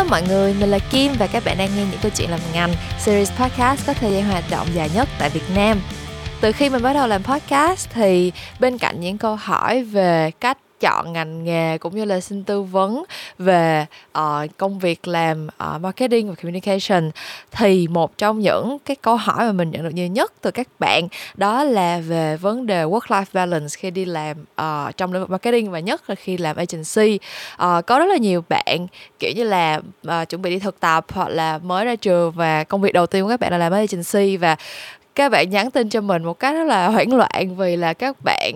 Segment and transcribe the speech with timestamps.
[0.00, 2.40] Hello mọi người, mình là Kim và các bạn đang nghe những câu chuyện làm
[2.52, 5.80] ngành Series podcast có thời gian hoạt động dài nhất tại Việt Nam.
[6.40, 10.58] Từ khi mình bắt đầu làm podcast thì bên cạnh những câu hỏi về cách
[10.80, 13.04] chọn ngành nghề cũng như là xin tư vấn
[13.38, 13.86] về
[14.18, 14.22] uh,
[14.56, 17.10] công việc làm uh, marketing và communication.
[17.50, 20.68] Thì một trong những cái câu hỏi mà mình nhận được nhiều nhất từ các
[20.78, 25.22] bạn đó là về vấn đề work life balance khi đi làm uh, trong lĩnh
[25.22, 27.18] vực marketing và nhất là khi làm agency.
[27.54, 28.86] Uh, có rất là nhiều bạn
[29.18, 32.64] kiểu như là uh, chuẩn bị đi thực tập hoặc là mới ra trường và
[32.64, 34.56] công việc đầu tiên của các bạn là làm agency và
[35.20, 38.16] các bạn nhắn tin cho mình một cách rất là hoảng loạn vì là các
[38.24, 38.52] bạn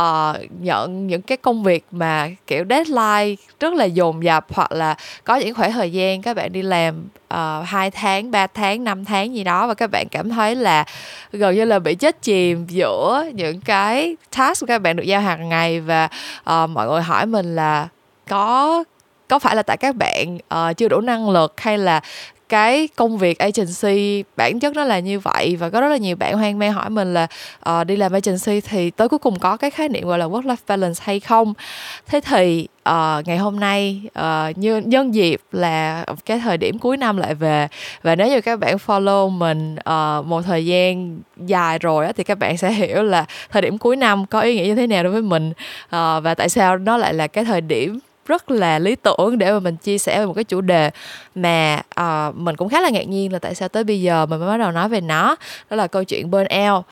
[0.00, 4.96] uh, nhận những cái công việc mà kiểu deadline rất là dồn dập hoặc là
[5.24, 8.84] có những khoảng thời gian các bạn đi làm ờ, uh, 2 tháng, 3 tháng,
[8.84, 10.84] 5 tháng gì đó và các bạn cảm thấy là
[11.32, 15.20] gần như là bị chết chìm giữa những cái task của các bạn được giao
[15.20, 16.08] hàng ngày và
[16.50, 17.88] uh, mọi người hỏi mình là
[18.28, 18.84] có
[19.28, 22.00] có phải là tại các bạn uh, chưa đủ năng lực hay là
[22.48, 26.16] cái công việc agency bản chất nó là như vậy và có rất là nhiều
[26.16, 27.26] bạn hoang mang hỏi mình là
[27.70, 30.42] uh, đi làm agency thì tới cuối cùng có cái khái niệm gọi là work
[30.42, 31.54] life balance hay không?
[32.06, 36.96] Thế thì uh, ngày hôm nay uh, như nhân dịp là cái thời điểm cuối
[36.96, 37.68] năm lại về
[38.02, 42.24] và nếu như các bạn follow mình uh, một thời gian dài rồi á, thì
[42.24, 45.02] các bạn sẽ hiểu là thời điểm cuối năm có ý nghĩa như thế nào
[45.02, 45.50] đối với mình.
[45.50, 45.90] Uh,
[46.22, 49.60] và tại sao nó lại là cái thời điểm rất là lý tưởng để mà
[49.60, 50.90] mình chia sẻ về một cái chủ đề
[51.34, 54.40] mà uh, mình cũng khá là ngạc nhiên là tại sao tới bây giờ mình
[54.40, 55.36] mới bắt đầu nói về nó.
[55.70, 56.84] Đó là câu chuyện burnout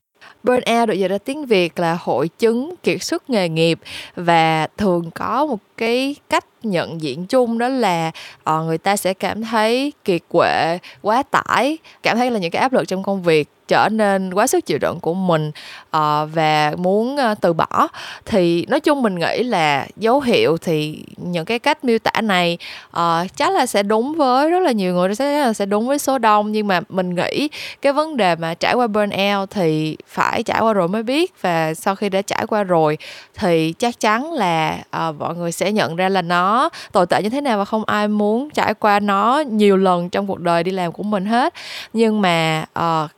[0.43, 3.79] burnout được dịch ra tiếng Việt là hội chứng kiệt sức nghề nghiệp
[4.15, 8.11] và thường có một cái cách nhận diện chung đó là
[8.49, 12.61] uh, người ta sẽ cảm thấy kiệt quệ quá tải cảm thấy là những cái
[12.61, 15.51] áp lực trong công việc trở nên quá sức chịu đựng của mình
[15.97, 17.87] uh, và muốn uh, từ bỏ.
[18.25, 22.57] Thì nói chung mình nghĩ là dấu hiệu thì những cái cách miêu tả này
[22.97, 26.17] uh, chắc là sẽ đúng với rất là nhiều người sẽ sẽ đúng với số
[26.17, 26.51] đông.
[26.51, 27.49] Nhưng mà mình nghĩ
[27.81, 31.33] cái vấn đề mà trải qua burnout thì phải trải qua rồi mới biết.
[31.41, 32.97] Và sau khi đã trải qua rồi
[33.35, 34.77] thì chắc chắn là
[35.09, 37.65] uh, mọi người sẽ sẽ nhận ra là nó tồi tệ như thế nào và
[37.65, 41.25] không ai muốn trải qua nó nhiều lần trong cuộc đời đi làm của mình
[41.25, 41.53] hết.
[41.93, 43.09] Nhưng mà uh,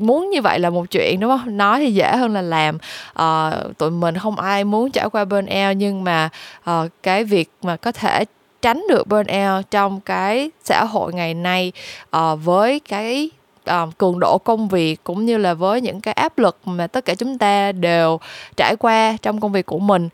[0.00, 1.56] muốn như vậy là một chuyện đúng không?
[1.56, 2.78] Nói thì dễ hơn là làm.
[3.22, 6.28] Uh, tụi mình không ai muốn trải qua burnout nhưng mà
[6.70, 8.24] uh, cái việc mà có thể
[8.62, 11.72] tránh được burnout trong cái xã hội ngày nay
[12.16, 13.30] uh, với cái
[13.70, 17.04] uh, cường độ công việc cũng như là với những cái áp lực mà tất
[17.04, 18.20] cả chúng ta đều
[18.56, 20.08] trải qua trong công việc của mình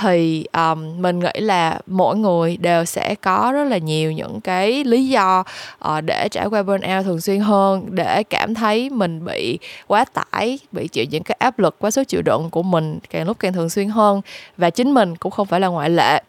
[0.00, 4.84] thì um, mình nghĩ là mỗi người đều sẽ có rất là nhiều những cái
[4.84, 5.44] lý do
[5.88, 10.58] uh, để trải qua burnout thường xuyên hơn để cảm thấy mình bị quá tải
[10.72, 13.52] bị chịu những cái áp lực quá sức chịu đựng của mình càng lúc càng
[13.52, 14.20] thường xuyên hơn.
[14.56, 16.22] Và chính mình cũng không phải là ngoại lệ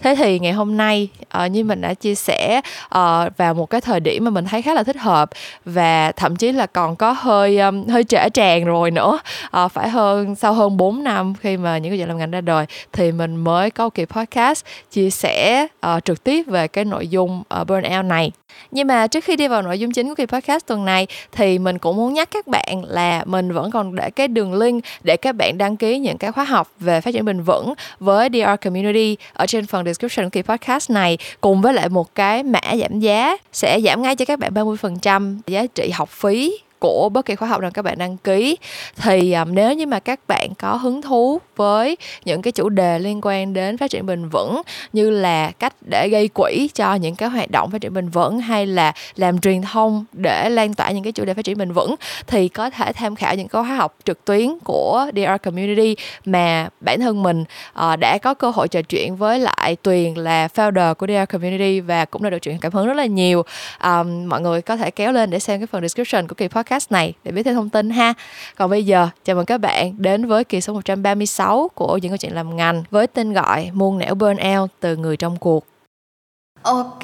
[0.00, 1.08] thế thì ngày hôm nay
[1.44, 4.62] uh, như mình đã chia sẻ uh, vào một cái thời điểm mà mình thấy
[4.62, 5.30] khá là thích hợp
[5.64, 9.18] và thậm chí là còn có hơi um, hơi trễ tràn rồi nữa.
[9.64, 12.40] Uh, phải hơn sau hơn 4 năm khi mà những cái chuyện làm ngành ra
[12.40, 17.08] đời thì mình mới có kỳ podcast chia sẻ uh, trực tiếp về cái nội
[17.08, 18.30] dung uh, burnout này
[18.70, 21.58] nhưng mà trước khi đi vào nội dung chính của kỳ podcast tuần này, thì
[21.58, 25.16] mình cũng muốn nhắc các bạn là mình vẫn còn để cái đường link để
[25.16, 28.64] các bạn đăng ký những cái khóa học về phát triển bền vững với DR
[28.64, 32.60] Community ở trên phần description của kỳ podcast này, cùng với lại một cái mã
[32.80, 37.24] giảm giá sẽ giảm ngay cho các bạn 30% giá trị học phí của bất
[37.24, 38.56] kỳ khóa học nào các bạn đăng ký.
[38.96, 42.98] Thì um, nếu như mà các bạn có hứng thú với những cái chủ đề
[42.98, 47.14] liên quan đến phát triển bền vững như là cách để gây quỹ cho những
[47.14, 50.90] cái hoạt động phát triển bền vững hay là làm truyền thông để lan tỏa
[50.90, 51.94] những cái chủ đề phát triển bền vững
[52.26, 57.00] thì có thể tham khảo những khóa học trực tuyến của DR Community mà bản
[57.00, 57.44] thân mình
[57.84, 61.80] uh, đã có cơ hội trò chuyện với lại Tuyền là founder của DR Community
[61.80, 63.44] và cũng đã được truyền cảm hứng rất là nhiều.
[63.84, 66.69] Um, mọi người có thể kéo lên để xem cái phần description của kỳ podcast
[66.70, 68.14] podcast này để biết thêm thông tin ha.
[68.56, 72.16] Còn bây giờ, chào mừng các bạn đến với kỳ số 136 của những câu
[72.16, 75.64] chuyện làm ngành với tên gọi Muôn nẻo burnout từ người trong cuộc.
[76.62, 77.02] Ok,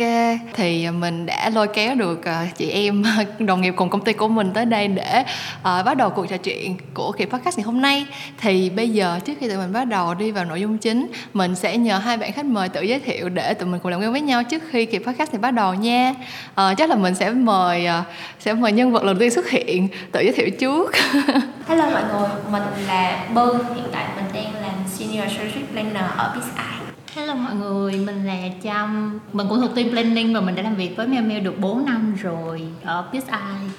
[0.55, 4.05] thì à, mình đã lôi kéo được à, chị em à, đồng nghiệp cùng công
[4.05, 5.25] ty của mình tới đây để
[5.58, 8.06] uh, bắt đầu cuộc trò chuyện của kỳ podcast ngày hôm nay.
[8.41, 11.55] Thì bây giờ trước khi tụi mình bắt đầu đi vào nội dung chính, mình
[11.55, 14.12] sẽ nhờ hai bạn khách mời tự giới thiệu để tụi mình cùng làm quen
[14.12, 16.14] với nhau trước khi kỳ podcast này bắt đầu nha.
[16.50, 18.06] Uh, chắc là mình sẽ mời uh,
[18.41, 20.93] sẽ mời nhân vật lần tiên xuất hiện tự giới thiệu trước.
[21.69, 26.35] Hello mọi người, mình là Bơ, hiện tại mình đang làm Senior Strategic Planner ở
[26.37, 26.86] BizEye
[27.16, 29.20] Hello mọi người, mình là Trâm.
[29.32, 31.84] Mình cũng thuộc team planning và mình đã làm việc với Meo Meo được 4
[31.84, 32.62] năm rồi.
[32.84, 33.72] Ờ, Ở PSI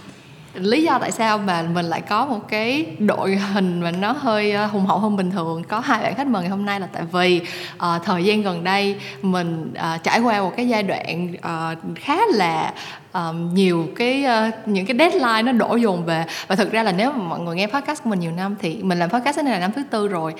[0.60, 4.52] lý do tại sao mà mình lại có một cái đội hình mà nó hơi
[4.52, 5.64] ờ, hùng hậu hơn bình thường?
[5.64, 7.48] Có hai bạn khách mời ngày hôm nay là tại vì uh,
[7.78, 12.18] ờ, thời gian gần đây mình uh, trải qua một cái giai đoạn uh, khá
[12.34, 12.74] là
[13.14, 16.26] um, nhiều cái uh, những cái deadline nó đổ dồn về.
[16.48, 18.78] Và thực ra là nếu mà mọi người nghe podcast của mình nhiều năm thì
[18.82, 20.34] mình làm podcast này là năm thứ tư rồi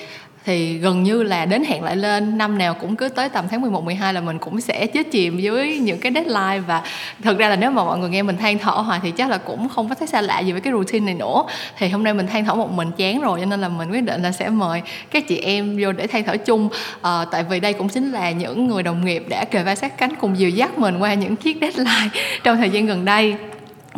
[0.48, 3.60] thì gần như là đến hẹn lại lên năm nào cũng cứ tới tầm tháng
[3.60, 6.58] 11 12 là mình cũng sẽ chết chìm dưới những cái deadline.
[6.66, 6.82] Và
[7.22, 9.38] thực ra là nếu mà mọi người nghe mình than thở hoài thì chắc là
[9.38, 11.44] cũng không có thấy xa lạ gì với cái routine này nữa.
[11.78, 14.00] Thì hôm nay mình than thở một mình chán rồi cho nên là mình quyết
[14.00, 16.68] định là sẽ mời các chị em vô để than thở chung.
[17.02, 19.98] À, tại vì đây cũng chính là những người đồng nghiệp đã kề vai sát
[19.98, 22.08] cánh cùng dìu dắt mình qua những chiếc deadline
[22.44, 23.36] trong thời gian gần đây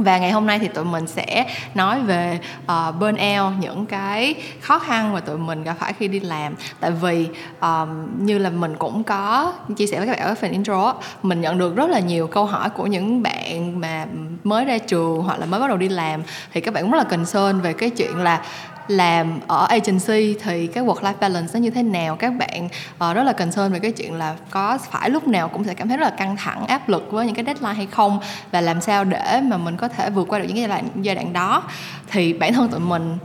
[0.03, 4.35] và ngày hôm nay thì tụi mình sẽ nói về ờ, uh, burnout những cái
[4.61, 6.55] khó khăn mà tụi mình gặp phải khi đi làm.
[6.81, 7.29] Tại vì
[7.61, 7.89] um,
[8.19, 11.59] như là mình cũng có chia sẻ với các bạn ở phần intro mình nhận
[11.59, 14.07] được rất là nhiều câu hỏi của những bạn mà
[14.45, 16.23] mới ra trường hoặc là mới bắt đầu đi làm.
[16.53, 18.43] Thì các bạn cũng rất là concern về cái chuyện là
[18.91, 22.17] làm ở agency thì cái work life balance nó như thế nào?
[22.17, 25.65] Các bạn uh, rất là concern về cái chuyện là có phải lúc nào cũng
[25.65, 28.21] sẽ cảm thấy rất là căng thẳng áp lực với những cái deadline hay không?
[28.51, 30.89] Và làm sao để mà mình có thể vượt qua được những cái giai đoạn
[31.03, 31.63] giai đoạn đó?
[32.11, 33.19] Thì bản thân tụi mình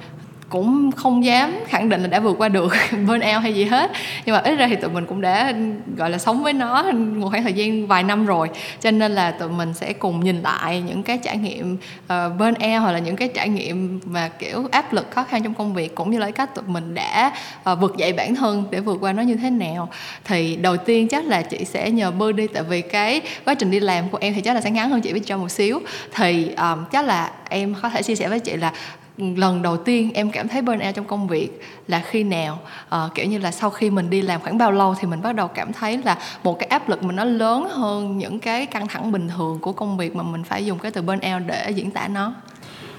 [0.50, 3.92] cũng không dám khẳng định là đã vượt qua được burnout hay gì hết.
[4.26, 5.54] Nhưng mà ít ra thì tụi mình cũng đã
[5.98, 8.50] gọi là sống với nó một khoảng thời gian vài năm rồi.
[8.82, 12.10] Cho nên là tụi mình sẽ cùng nhìn lại những cái trải nghiệm uh,
[12.40, 15.74] burnout hoặc là những cái trải nghiệm mà kiểu áp lực khó khăn trong công
[15.74, 17.32] việc cũng như là cách tụi mình đã
[17.72, 19.90] uh, dậy bản thân để vượt qua nó như thế nào.
[20.26, 23.72] Thì đầu tiên chắc là chị sẽ nhờ bơ đi tại vì cái quá trình
[23.72, 25.80] đi làm của em thì chắc là sẽ ngắn hơn chị với cho một xíu.
[26.14, 28.74] Thì um, chắc là em có thể chia sẻ với chị là
[29.18, 32.60] lần đầu tiên em cảm thấy burnout trong công việc là khi nào?
[32.90, 35.36] À, kiểu như là sau khi mình đi làm khoảng bao lâu thì mình bắt
[35.36, 38.88] đầu cảm thấy là một cái áp lực mình nó lớn hơn những cái căng
[38.88, 41.92] thẳng bình thường của công việc mà mình phải dùng cái từ burnout để diễn
[41.92, 42.34] tả nó.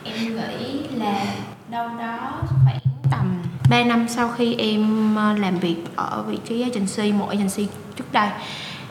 [0.04, 1.24] Em nghĩ là
[1.70, 2.80] đâu đó khoảng
[3.10, 7.68] tầm 3 năm sau khi em ờ, làm việc ở vị trí agency một agency
[7.96, 8.28] trước đây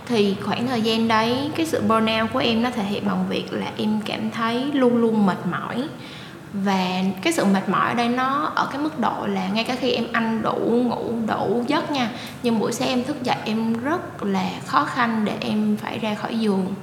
[0.07, 3.53] thì khoảng thời gian đấy cái sự burnout của em nó thể hiện bằng việc
[3.53, 5.83] là em cảm thấy luôn luôn mệt mỏi
[6.63, 9.75] và cái sự mệt mỏi ở đây nó ở cái mức độ là ngay cả
[9.79, 12.09] khi em ăn đủ, ngủ đủ giấc nha,
[12.43, 16.15] nhưng buổi sáng em thức dậy em rất là khó khăn để em phải ra
[16.15, 16.73] khỏi giường.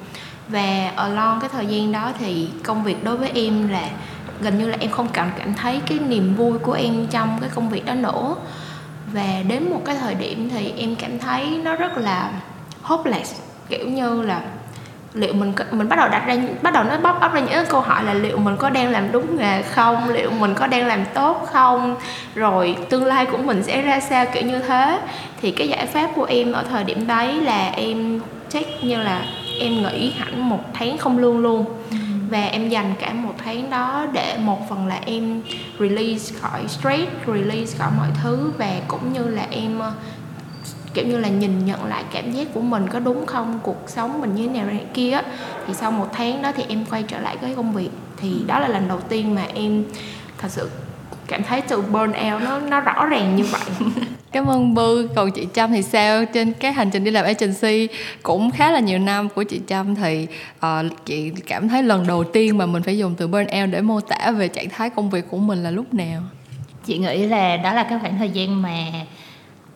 [0.48, 3.88] Và ở lon cái thời gian đó thì công việc đối với em là
[4.40, 7.50] gần như là em không cảm cảm thấy cái niềm vui của em trong cái
[7.54, 8.34] công việc đó nữa.
[9.12, 12.30] Và đến một cái thời điểm thì em cảm thấy nó rất là
[12.82, 14.40] hopeless, kiểu như là
[15.14, 17.80] liệu mình mình bắt đầu đặt ra bắt đầu nó bóc ấp ra những câu
[17.80, 20.08] hỏi là liệu mình có đang làm đúng nghề không?
[20.08, 21.96] Liệu mình có đang làm tốt không?
[22.34, 24.98] Rồi tương lai của mình sẽ ra sao kiểu như thế.
[25.42, 29.22] Thì cái giải pháp của em ở thời điểm đấy là em check như là
[29.60, 31.64] em nghỉ hẳn một tháng không lương luôn.
[31.90, 31.96] Ừ.
[32.30, 35.42] và em dành cả một tháng đó để một phần là em
[35.80, 38.50] release khỏi stress release khỏi mọi thứ.
[38.58, 39.80] Và cũng như là em
[40.94, 43.60] kiểu như là nhìn nhận lại cảm giác của mình có đúng không?
[43.62, 45.20] Cuộc sống mình như thế nào này kia
[45.66, 47.90] thì sau một tháng đó thì em quay trở lại cái công việc.
[48.16, 49.84] Thì đó là lần đầu tiên mà em
[50.38, 50.70] thật sự
[51.26, 53.60] cảm thấy từ burn out nó nó rõ ràng như vậy.
[54.32, 55.08] Cảm ơn bư.
[55.14, 56.24] Còn chị trâm thì sao?
[56.24, 57.88] Trên cái hành trình đi làm agency
[58.22, 62.24] cũng khá là nhiều năm của chị trâm thì uh, chị cảm thấy lần đầu
[62.24, 65.10] tiên mà mình phải dùng từ burn out để mô tả về trạng thái công
[65.10, 66.22] việc của mình là lúc nào?
[66.84, 68.76] Chị nghĩ là đó là cái khoảng thời gian mà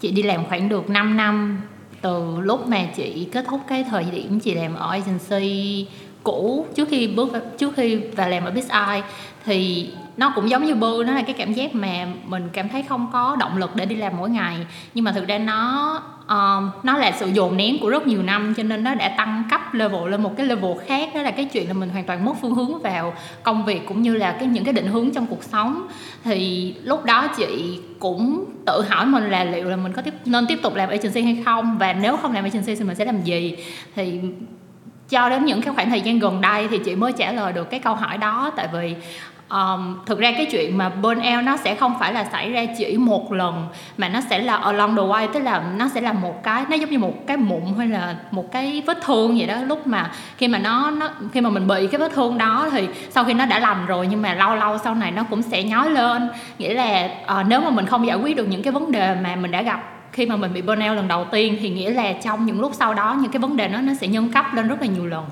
[0.00, 1.62] chị đi làm khoảng được 5 năm.
[2.00, 5.86] Từ lúc mà chị kết thúc cái thời điểm chị làm ở agency
[6.26, 6.66] cũ.
[6.74, 9.02] Trước khi bước trước khi và làm ở Big Eye
[9.44, 12.82] thì nó cũng giống như bơ nó là cái cảm giác mà mình cảm thấy
[12.82, 14.56] không có động lực để đi làm mỗi ngày.
[14.94, 18.54] Nhưng mà thực ra nó uh, nó là sự dồn nén của rất nhiều năm
[18.56, 21.10] cho nên nó đã tăng cấp level lên một cái level khác.
[21.14, 24.02] Đó là cái chuyện là mình hoàn toàn mất phương hướng vào công việc cũng
[24.02, 25.86] như là cái những cái định hướng trong cuộc sống.
[26.24, 30.46] Thì lúc đó chị cũng tự hỏi mình là liệu là mình có tiếp nên
[30.46, 31.78] tiếp tục làm agency hay không?
[31.78, 33.56] Và nếu không làm agency thì mình sẽ làm gì?
[33.94, 34.20] Thì
[35.08, 37.70] cho đến những cái khoảng thời gian gần đây thì chị mới trả lời được
[37.70, 38.50] cái câu hỏi đó.
[38.56, 38.94] Tại vì
[39.48, 42.64] um, thực ra cái chuyện mà burn out nó sẽ không phải là xảy ra
[42.78, 46.12] chỉ một lần mà nó sẽ là along the way tức là nó sẽ là
[46.12, 49.46] một cái nó giống như một cái mụn hay là một cái vết thương vậy
[49.46, 49.56] đó.
[49.66, 52.88] Lúc mà khi mà nó nó khi mà mình bị cái vết thương đó thì
[53.10, 55.62] sau khi nó đã lành rồi nhưng mà lâu lâu sau này nó cũng sẽ
[55.62, 56.28] nhói lên.
[56.58, 57.08] Nghĩa là
[57.40, 59.62] uh, nếu mà mình không giải quyết được những cái vấn đề mà mình đã
[59.62, 62.72] gặp khi mà mình bị burnout lần đầu tiên thì nghĩa là trong những lúc
[62.74, 65.06] sau đó những cái vấn đề nó nó sẽ nhân cấp lên rất là nhiều
[65.06, 65.24] lần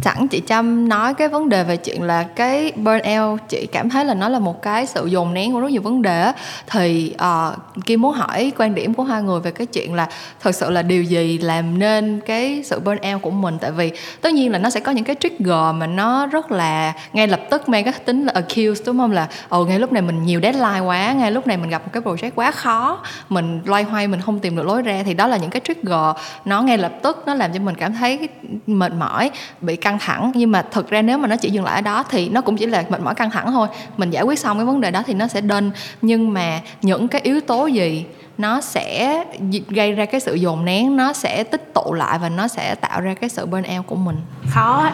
[0.00, 4.04] sẵn chị Trâm nói cái vấn đề về chuyện là cái burnout chị cảm thấy
[4.04, 6.32] là nó là một cái sự dồn nén của rất nhiều vấn đề
[6.66, 10.08] thì uh, Kim muốn hỏi quan điểm của hai người về cái chuyện là
[10.40, 13.58] thật sự là điều gì làm nên cái sự burnout của mình?
[13.60, 16.92] Tại vì tất nhiên là nó sẽ có những cái trigger mà nó rất là
[17.12, 19.12] ngay lập tức mang cái tính là accuse đúng không?
[19.12, 21.90] Là ồ ngay lúc này mình nhiều deadline quá ngay lúc này mình gặp một
[21.92, 25.02] cái project quá khó mình loay hoay mình không tìm được lối ra.
[25.04, 27.92] Thì đó là những cái trigger nó ngay lập tức nó làm cho mình cảm
[27.92, 28.28] thấy
[28.66, 31.74] mệt mỏi bị căng thẳng nhưng mà thực ra nếu mà nó chỉ dừng lại
[31.74, 33.68] ở đó thì nó cũng chỉ là mệt mỏi căng thẳng thôi.
[33.96, 35.70] Mình giải quyết xong cái vấn đề đó thì nó sẽ đơn
[36.02, 38.04] nhưng mà những cái yếu tố gì
[38.38, 39.24] nó sẽ
[39.68, 43.00] gây ra cái sự dồn nén nó sẽ tích tụ lại và nó sẽ tạo
[43.00, 44.16] ra cái sự burnout của mình.
[44.50, 44.90] Khó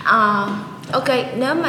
[0.00, 0.50] uh,
[0.92, 1.68] ok nếu mà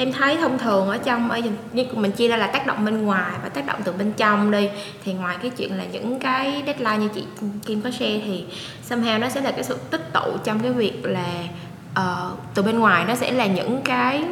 [0.00, 1.40] em thấy thông thường ở trong ở
[1.72, 4.50] như mình chia ra là tác động bên ngoài và tác động từ bên trong
[4.50, 4.68] đi.
[5.04, 7.24] Thì ngoài cái chuyện là những cái deadline như chị
[7.66, 8.44] Kim có share thì
[8.88, 11.44] somehow nó sẽ là cái sự tích tụ trong cái việc là
[11.92, 14.24] uh, từ bên ngoài nó sẽ là những cái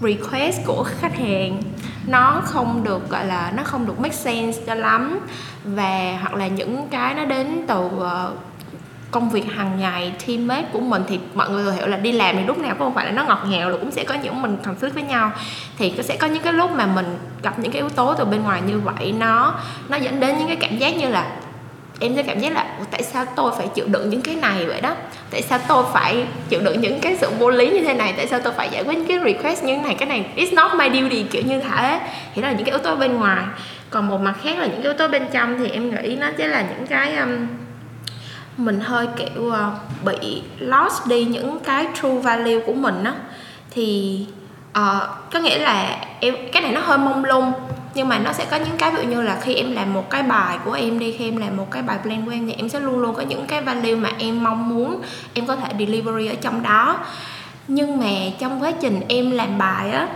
[0.00, 1.62] request của khách hàng.
[2.06, 5.20] Nó không được gọi là nó không được make sense cho lắm.
[5.64, 8.02] Và hoặc là những cái nó đến từ uh,
[9.16, 12.44] công việc hàng ngày teammate của mình thì mọi người hiểu là đi làm thì
[12.44, 14.56] lúc nào cũng không phải là nó ngọt ngào rồi cũng sẽ có những mình
[14.64, 15.32] conflict với nhau.
[15.78, 18.42] Thì sẽ có những cái lúc mà mình gặp những cái yếu tố từ bên
[18.42, 19.54] ngoài như vậy nó
[19.88, 21.26] nó dẫn đến những cái cảm giác như là
[22.00, 24.80] em sẽ cảm giác là tại sao tôi phải chịu đựng những cái này vậy
[24.80, 24.94] đó?
[25.30, 28.14] Tại sao tôi phải chịu đựng những cái sự vô lý như thế này?
[28.16, 29.94] Tại sao tôi phải giải quyết những cái request như thế này?
[29.94, 32.00] Cái này it's not my duty kiểu như thế.
[32.34, 33.44] Thì đó là những cái yếu tố bên ngoài.
[33.90, 36.46] Còn một mặt khác là những yếu tố bên trong thì em nghĩ nó chỉ
[36.46, 37.46] là những cái um,
[38.56, 39.72] mình hơi kiểu ờ,
[40.04, 43.14] bị lost đi những cái true value của mình á.
[43.70, 44.20] Thì
[44.70, 47.52] uh, có nghĩa là em cái này nó hơi mông lung
[47.94, 50.10] nhưng mà nó sẽ có những cái ví dụ như là khi em làm một
[50.10, 52.52] cái bài của em đi khi em làm một cái bài plan của em thì
[52.52, 55.00] em sẽ luôn luôn có những cái value mà em mong muốn
[55.34, 56.98] em có thể delivery ở trong đó.
[57.68, 60.08] Nhưng mà trong quá trình em làm bài á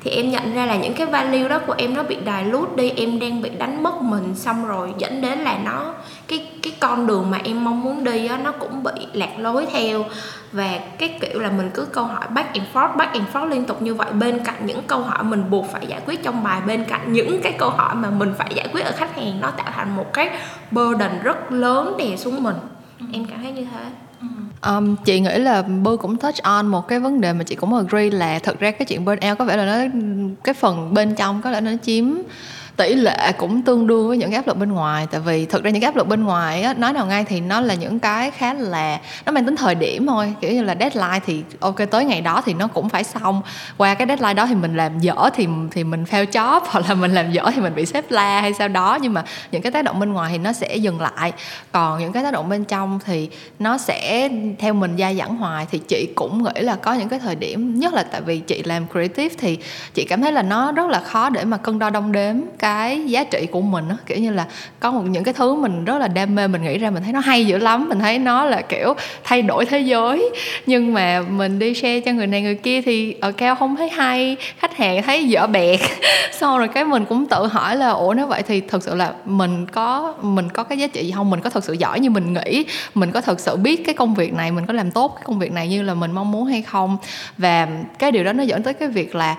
[0.00, 2.76] thì em nhận ra là những cái value đó của em nó bị đài lút
[2.76, 5.94] đi em đang bị đánh mất mình xong rồi dẫn đến là nó
[6.28, 9.66] cái cái con đường mà em mong muốn đi á nó cũng bị lạc lối
[9.72, 10.04] theo.
[10.52, 13.64] Và cái kiểu là mình cứ câu hỏi back and forth back and forth liên
[13.64, 14.12] tục như vậy.
[14.12, 17.40] Bên cạnh những câu hỏi mình buộc phải giải quyết trong bài bên cạnh những
[17.42, 20.12] cái câu hỏi mà mình phải giải quyết ở khách hàng nó tạo thành một
[20.12, 20.30] cái
[20.70, 22.56] burden rất lớn đè xuống mình.
[23.00, 23.06] Ừ.
[23.12, 23.84] em cảm thấy như thế
[24.66, 27.74] Um, chị nghĩ là Bư cũng touch on một cái vấn đề mà chị cũng
[27.74, 30.00] agree là thật ra cái chuyện burnout có vẻ là nó
[30.44, 32.04] cái phần bên trong có lẽ nó chiếm
[32.78, 35.06] tỷ lệ cũng tương đương với những cái áp lực bên ngoài.
[35.10, 37.40] Tại vì thực ra những cái áp lực bên ngoài á, nói nào ngay thì
[37.40, 40.34] nó là những cái khá là nó mang tính thời điểm thôi.
[40.40, 43.42] Kiểu như là deadline thì ok tới ngày đó thì nó cũng phải xong.
[43.76, 46.94] Qua cái deadline đó thì mình làm dở thì thì mình fail job hoặc là
[46.94, 48.98] mình làm dở thì mình bị xếp la hay sao đó.
[49.02, 51.32] Nhưng mà những cái tác động bên ngoài thì nó sẽ dừng lại.
[51.72, 55.66] Còn những cái tác động bên trong thì nó sẽ theo mình dai dẳng hoài.
[55.70, 58.62] Thì chị cũng nghĩ là có những cái thời điểm nhất là tại vì chị
[58.62, 59.58] làm creative thì
[59.94, 62.67] chị cảm thấy là nó rất là khó để mà cân đo đong đếm cái
[62.68, 64.46] cái giá trị của mình á, kiểu như là
[64.80, 67.12] có một những cái thứ mình rất là đam mê, mình nghĩ ra mình thấy
[67.12, 68.94] nó hay dữ lắm, mình thấy nó là, kiểu,
[69.24, 70.30] thay đổi thế giới.
[70.66, 73.88] Nhưng mà mình đi share cho người này người kia thì ở cao không thấy
[73.88, 75.80] hay, khách hàng thấy dở bẹt.
[76.32, 79.12] Sau rồi cái mình cũng tự hỏi là, ủa, nếu vậy thì thực sự là
[79.24, 81.30] mình có mình có cái giá trị gì không?
[81.30, 82.64] Mình có thật sự giỏi như mình nghĩ?
[82.94, 85.38] Mình có thật sự biết cái công việc này, mình có làm tốt cái công
[85.38, 86.96] việc này như là mình mong muốn hay không?
[87.38, 89.36] Và cái điều đó nó dẫn tới cái việc là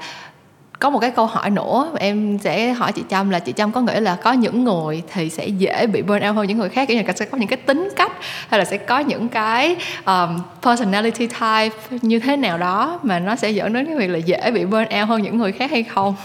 [0.80, 3.82] có một cái câu hỏi nữa em sẽ hỏi chị Trâm là chị Trâm có
[3.82, 6.88] nghĩ là có những người thì sẽ dễ bị burn out hơn những người khác
[6.88, 8.12] kiểu như sẽ có những cái tính cách
[8.50, 13.36] hay là sẽ có những cái um, personality type như thế nào đó mà nó
[13.36, 15.84] sẽ dẫn đến cái việc là dễ bị burn out hơn những người khác hay
[15.84, 16.16] không?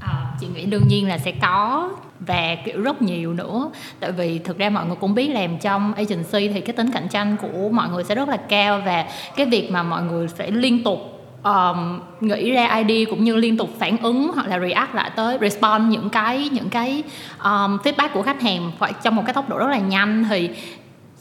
[0.00, 4.38] À, chị nghĩ đương nhiên là sẽ có và kiểu rất nhiều nữa tại vì
[4.38, 7.68] thực ra mọi người cũng biết làm trong agency thì cái tính cạnh tranh của
[7.72, 9.04] mọi người sẽ rất là cao và
[9.36, 13.56] cái việc mà mọi người sẽ liên tục um, nghĩ ra ID cũng như liên
[13.56, 17.02] tục phản ứng hoặc là react lại tới respond những cái những cái
[17.44, 20.50] um, feedback của khách hàng phải trong một cái tốc độ rất là nhanh thì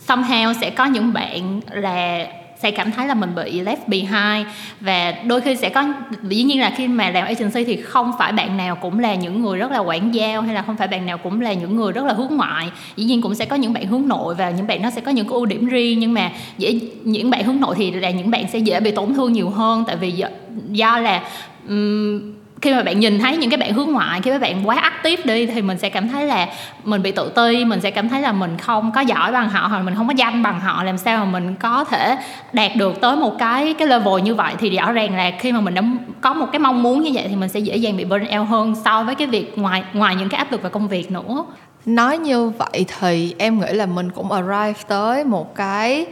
[0.07, 2.27] somehow sẽ có những bạn là
[2.59, 4.47] sẽ cảm thấy là mình bị left behind.
[4.81, 5.87] Và đôi khi sẽ có
[6.23, 9.41] dĩ nhiên là khi mà làm agency thì không phải bạn nào cũng là những
[9.41, 11.91] người rất là quản giao hay là không phải bạn nào cũng là những người
[11.91, 12.69] rất là hướng ngoại.
[12.95, 15.11] Dĩ nhiên cũng sẽ có những bạn hướng nội và những bạn nó sẽ có
[15.11, 18.31] những cái ưu điểm riêng nhưng mà dễ những bạn hướng nội thì là những
[18.31, 19.83] bạn sẽ dễ bị tổn thương nhiều hơn.
[19.87, 20.27] Tại vì do,
[20.71, 21.23] do là
[21.67, 24.75] um, khi mà bạn nhìn thấy những cái bạn hướng ngoại, khi các bạn quá
[24.75, 26.47] active đi, thì mình sẽ cảm thấy là
[26.83, 29.67] mình bị tự ti, mình sẽ cảm thấy là mình không có giỏi bằng họ,
[29.67, 32.17] hoặc mình không có danh bằng họ, làm sao mà mình có thể
[32.53, 34.53] đạt được tới một cái cái level như vậy.
[34.59, 35.81] Thì rõ ràng là khi mà mình đã
[36.21, 38.47] có một cái mong muốn như vậy, thì mình sẽ dễ dàng bị burn out
[38.47, 41.45] hơn so với cái việc ngoài ngoài những cái áp lực về công việc nữa.
[41.85, 46.05] Nói như vậy thì em nghĩ là mình cũng arrive tới một cái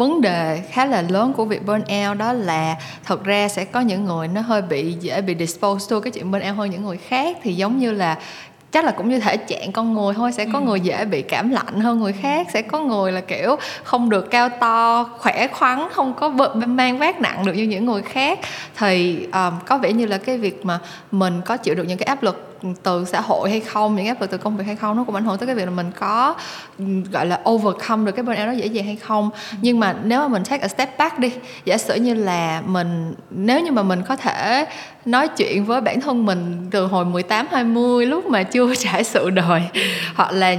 [0.00, 3.80] vấn đề khá là lớn của việc burn out đó là thật ra sẽ có
[3.80, 6.84] những người nó hơi bị dễ bị dispose to cái chuyện burn out hơn những
[6.84, 8.18] người khác thì giống như là
[8.72, 10.64] chắc là cũng như thể trạng con người thôi sẽ có ừ.
[10.64, 14.30] người dễ bị cảm lạnh hơn người khác sẽ có người là kiểu không được
[14.30, 16.28] cao to khỏe khoắn không có
[16.66, 18.38] mang vác nặng được như những người khác
[18.78, 20.78] thì um, có vẻ như là cái việc mà
[21.10, 22.49] mình có chịu được những cái áp lực
[22.82, 25.14] từ xã hội hay không những áp lực từ công việc hay không nó cũng
[25.14, 26.34] ảnh hưởng tới cái việc là mình có
[27.12, 29.30] gọi là overcome được cái burnout đó dễ dàng hay không.
[29.60, 31.32] Nhưng mà nếu mà mình take a step back đi
[31.64, 34.66] giả sử như là mình nếu như mà mình có thể
[35.04, 39.30] nói chuyện với bản thân mình từ hồi 18 20 lúc mà chưa trải sự
[39.30, 39.62] đời
[40.14, 40.56] hoặc là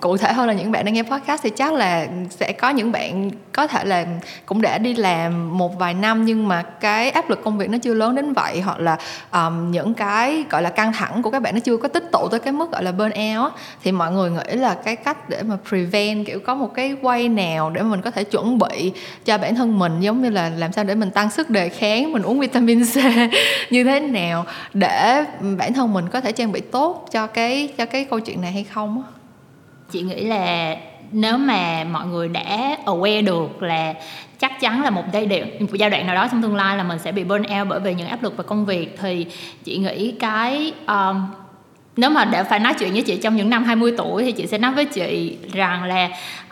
[0.00, 2.92] cụ thể hơn là những bạn đang nghe podcast thì chắc là sẽ có những
[2.92, 4.06] bạn có thể là
[4.46, 7.78] cũng đã đi làm một vài năm nhưng mà cái áp lực công việc nó
[7.78, 8.98] chưa lớn đến vậy hoặc là
[9.32, 12.28] um, những cái gọi là căng thẳng của các bạn nó chưa có tích tụ
[12.28, 13.52] tới cái mức gọi là burn out
[13.82, 17.28] thì mọi người nghĩ là cái cách để mà prevent, kiểu có một cái quay
[17.28, 18.92] nào để mình có thể chuẩn bị
[19.24, 22.12] cho bản thân mình, giống như là làm sao để mình tăng sức đề kháng,
[22.12, 22.96] mình uống vitamin C,
[23.70, 25.24] như thế nào để
[25.58, 28.52] bản thân mình có thể trang bị tốt cho cái cho cái câu chuyện này
[28.52, 29.02] hay không
[29.90, 30.76] chị nghĩ là
[31.12, 33.94] nếu mà mọi người đã aware được là
[34.38, 36.82] chắc chắn là một giai đoạn một giai đoạn nào đó trong tương lai là
[36.82, 39.26] mình sẽ bị burn out bởi vì những áp lực về công việc thì
[39.64, 41.26] chị nghĩ cái um,
[41.96, 44.46] nếu mà đã phải nói chuyện với chị trong những năm 20 tuổi thì chị
[44.46, 46.08] sẽ nói với chị rằng là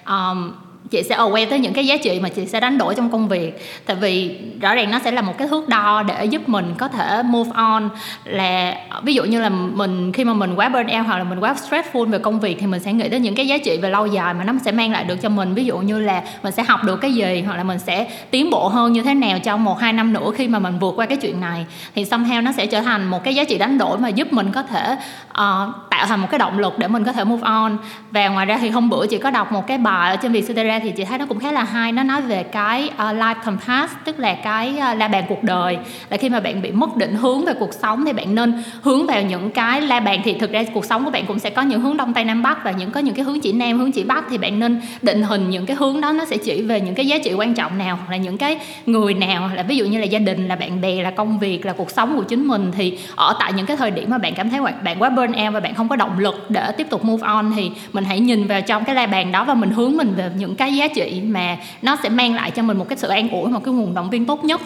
[0.07, 0.53] um,
[0.91, 3.29] chị sẽ aware tới những cái giá trị mà chị sẽ đánh đổi trong công
[3.29, 3.67] việc.
[3.87, 6.89] Tại vì rõ ràng nó sẽ là một cái thước đo để giúp mình có
[6.89, 7.89] thể move on.
[8.25, 11.41] Là ví dụ như là mình khi mà mình quá burn out hoặc là mình
[11.41, 13.91] quá stressful về công việc thì mình sẽ nghĩ đến những cái giá trị về
[13.91, 15.55] lâu dài mà nó sẽ mang lại được cho mình.
[15.55, 18.51] Ví dụ như là mình sẽ học được cái gì hoặc là mình sẽ tiến
[18.51, 21.07] bộ hơn như thế nào trong một hai năm nữa khi mà mình vượt qua
[21.07, 21.67] cái chuyện này.
[21.95, 24.53] Thì somehow nó sẽ trở thành một cái giá trị đánh đổi mà giúp mình
[24.53, 24.97] có thể
[25.31, 27.77] uh, tạo thành một cái động lực để mình có thể move on.
[28.11, 30.74] Và ngoài ra thì hôm bữa chị có đọc một cái bài ở trên Vietcetera
[30.81, 31.93] thì chị thấy nó cũng khá là hay.
[31.93, 35.79] Nó nói về cái uh, life compass tức là cái uh, la bàn cuộc đời.
[36.11, 39.07] Là khi mà bạn bị mất định hướng về cuộc sống thì bạn nên hướng
[39.07, 40.21] vào những cái la bàn.
[40.25, 42.43] Thì thực ra cuộc sống của bạn cũng sẽ có những hướng đông tây nam
[42.43, 44.25] bắc và những có những cái hướng chỉ nam hướng chỉ bắc.
[44.31, 47.07] Thì bạn nên định hình những cái hướng đó nó sẽ chỉ về những cái
[47.07, 49.51] giá trị quan trọng nào hoặc là những cái người nào.
[49.55, 51.91] Là ví dụ như là gia đình là bạn bè là công việc là cuộc
[51.91, 52.73] sống của chính mình.
[52.77, 55.55] Thì ở tại những cái thời điểm mà bạn cảm thấy bạn quá burn out
[55.55, 58.47] và bạn không có động lực để tiếp tục move on thì mình hãy nhìn
[58.47, 60.89] vào trong cái la bàn đó và mình hướng mình về những cái cái giá
[60.89, 63.75] trị mà nó sẽ mang lại cho mình một cái sự an ủi, một cái
[63.75, 64.61] nguồn động viên tốt nhất.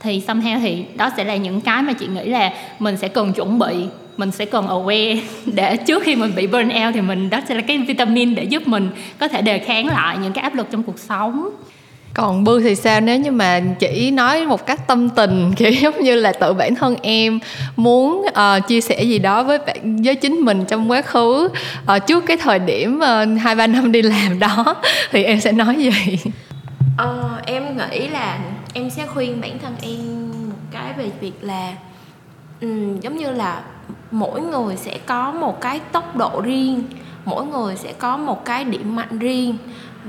[0.00, 3.32] Thì somehow thì đó sẽ là những cái mà chị nghĩ là mình sẽ cần
[3.32, 7.30] chuẩn bị, mình sẽ cần aware để trước khi mình bị burn out thì mình,
[7.30, 10.42] đó sẽ là cái vitamin để giúp mình có thể đề kháng lại những cái
[10.42, 11.50] áp lực trong cuộc sống
[12.16, 13.00] còn bư thì sao?
[13.00, 16.74] Nếu như mà chỉ nói một cách tâm tình kiểu giống như là tự bản
[16.74, 17.38] thân em
[17.76, 21.48] muốn uh, chia sẻ gì đó với bạn với chính mình trong quá khứ
[21.96, 24.76] uh, trước cái thời điểm ờ, hai uh, ba năm đi làm đó
[25.10, 26.18] thì em sẽ nói gì
[26.96, 28.38] ờ, em nghĩ là
[28.74, 31.72] em sẽ khuyên bản thân em một cái về việc là
[32.60, 33.62] um, giống như là
[34.10, 36.82] mỗi người sẽ có một cái tốc độ riêng
[37.26, 39.56] mỗi người sẽ có một cái điểm mạnh riêng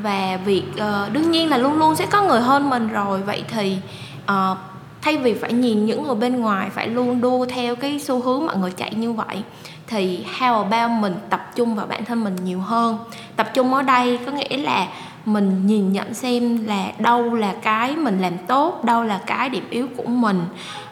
[0.02, 3.22] và việc uh, đương nhiên là luôn luôn sẽ có người hơn mình rồi.
[3.22, 3.78] Vậy thì
[4.24, 4.58] uh,
[5.02, 8.46] thay vì phải nhìn những người bên ngoài phải luôn đua theo cái xu hướng
[8.46, 9.44] mọi người chạy như vậy
[9.88, 12.98] thì how about mình tập trung vào bản thân mình nhiều hơn?
[13.36, 14.88] Tập trung ở đây có nghĩa là
[15.26, 19.68] mình nhìn nhận xem là đâu là cái mình làm tốt đâu là cái điểm
[19.70, 20.42] yếu của mình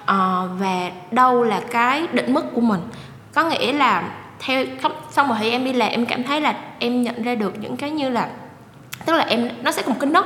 [0.02, 0.08] uh,
[0.60, 2.82] và đâu là cái định mức của mình.
[3.34, 4.66] Có nghĩa là theo
[5.12, 7.78] xong rồi thì em đi làm em cảm thấy là em nhận ra được những
[7.78, 8.30] cái như là
[9.06, 10.26] tức là em, nó sẽ có một cái nấc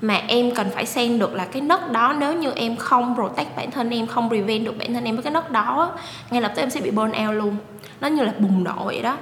[0.00, 3.56] mà em cần phải xem được là cái nấc đó nếu như em không protect
[3.56, 5.92] bản thân, em không prevent được bản thân em với cái nấc đó
[6.30, 7.56] ngay lập tức em sẽ bị burn out luôn.
[8.00, 9.16] Nó như là bùng nổ vậy đó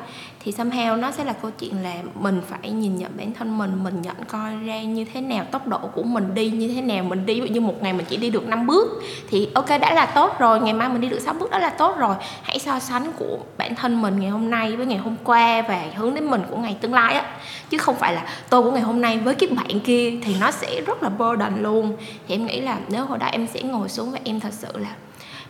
[0.49, 3.85] thì somehow nó sẽ là câu chuyện là mình phải nhìn nhận bản thân mình
[3.85, 7.05] mình nhận coi ra như thế nào, tốc độ của mình đi như thế nào,
[7.05, 9.69] mình đi, ví dụ như một ngày mình chỉ đi được 5 bước thì ok,
[9.69, 12.17] đã là tốt rồi, ngày mai mình đi được 6 bước đó là tốt rồi.
[12.43, 15.85] Hãy so sánh của bản thân mình ngày hôm nay với ngày hôm qua và
[15.97, 17.25] hướng đến mình của ngày tương lai á.
[17.71, 20.51] Chứ không phải là tôi của ngày hôm nay với cái bạn kia thì nó
[20.51, 21.97] sẽ rất là burden luôn.
[22.29, 24.69] Thì em nghĩ là nếu hồi đó em sẽ ngồi xuống và em thật sự
[24.75, 24.95] là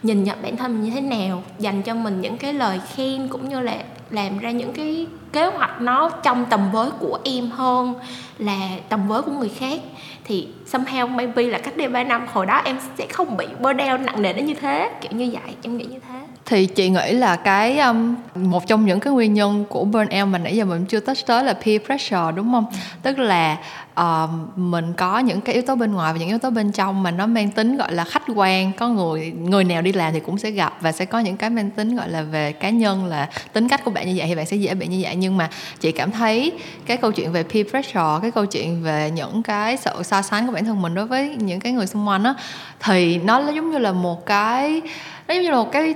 [0.02, 3.28] nhìn nhận bản thân mình như thế nào, dành cho mình những cái lời khen
[3.28, 3.76] cũng như là
[4.10, 7.94] làm ra những cái kế hoạch nó trong tầm với của em hơn
[8.38, 9.80] là tầm với của người khác.
[10.24, 14.00] Thì somehow maybe là cách đây 3 năm, hồi đó em sẽ không bị burnout
[14.00, 17.12] nặng nề đến như thế, kiểu như vậy, em nghĩ như thế thì chị nghĩ
[17.12, 20.84] là cái um, một trong những cái nguyên nhân của burnout mà nãy giờ mình
[20.84, 22.66] chưa touch tới là peer pressure đúng không?
[23.02, 23.56] Tức là
[24.00, 27.02] uh, mình có những cái yếu tố bên ngoài và những yếu tố bên trong
[27.02, 30.20] mà nó mang tính gọi là khách quan có người người nào đi làm thì
[30.20, 33.06] cũng sẽ gặp và sẽ có những cái mang tính gọi là về cá nhân
[33.06, 35.16] là tính cách của bạn như vậy thì bạn sẽ dễ bị như vậy.
[35.16, 36.52] Nhưng mà chị cảm thấy
[36.86, 40.46] cái câu chuyện về peer pressure cái câu chuyện về những cái sự so sánh
[40.46, 42.34] của bản thân mình đối với những cái người xung quanh á
[42.80, 44.80] thì nó giống như là một cái
[45.28, 45.94] nó giống như là một cái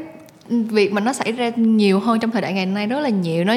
[0.71, 3.45] việc mà nó xảy ra nhiều hơn trong thời đại ngày nay rất là nhiều.
[3.45, 3.55] Nó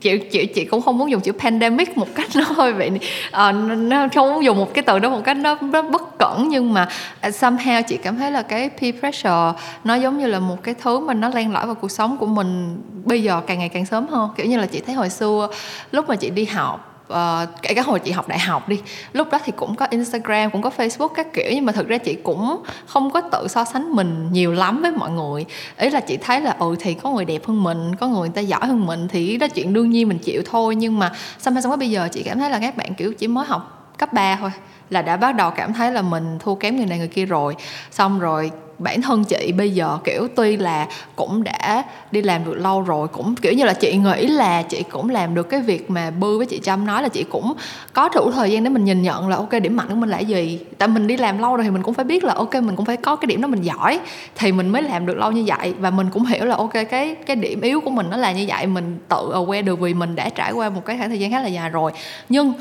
[0.00, 2.90] chị chị chị cũng không muốn dùng chữ pandemic một cách nó hơi bị
[3.30, 6.48] à, nó không muốn dùng một cái từ đó một cách nó, nó bất cẩn
[6.48, 6.88] nhưng mà
[7.20, 9.52] à, somehow chị cảm thấy là cái peer pressure
[9.84, 12.26] nó giống như là một cái thứ mà nó len lỏi vào cuộc sống của
[12.26, 14.30] mình bây giờ càng ngày càng sớm hơn.
[14.36, 15.48] Kiểu như là chị thấy hồi xưa
[15.92, 18.80] lúc mà chị đi học uh, kể cả hồi chị học đại học đi
[19.12, 21.98] lúc đó thì cũng có instagram cũng có facebook các kiểu nhưng mà thực ra
[21.98, 25.44] chị cũng không có tự so sánh mình nhiều lắm với mọi người.
[25.76, 28.28] Ý là chị thấy là ừ thì có người đẹp hơn mình có người người
[28.34, 30.76] ta giỏi hơn mình thì đó chuyện đương nhiên mình chịu thôi.
[30.76, 33.46] Nhưng mà xong xong bây giờ chị cảm thấy là các bạn kiểu chỉ mới
[33.46, 34.50] học cấp 3 thôi
[34.90, 37.56] là đã bắt đầu cảm thấy là mình thua kém người này người kia rồi.
[37.90, 42.54] Xong rồi bản thân chị bây giờ, kiểu, tuy là cũng đã đi làm được
[42.54, 45.90] lâu rồi, cũng, kiểu như là, chị nghĩ là chị cũng làm được cái việc
[45.90, 47.54] mà bư với chị trâm nói là chị cũng
[47.92, 50.18] có đủ thời gian để mình nhìn nhận là, ok, điểm mạnh của mình là
[50.18, 50.60] gì.
[50.78, 52.86] Tại mình đi làm lâu rồi thì mình cũng phải biết là, ok, mình cũng
[52.86, 54.00] phải có cái điểm đó mình giỏi,
[54.34, 55.74] thì mình mới làm được lâu như vậy.
[55.78, 58.44] Và mình cũng hiểu là, ok, cái cái điểm yếu của mình nó là như
[58.48, 61.30] vậy, mình tự aware được vì mình đã trải qua một cái khoảng thời gian
[61.30, 61.92] khá là dài rồi.
[62.28, 62.52] Nhưng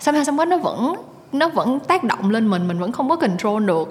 [0.00, 0.94] somehow xong nó vẫn
[1.32, 3.88] nó vẫn tác động lên mình mình vẫn không có control được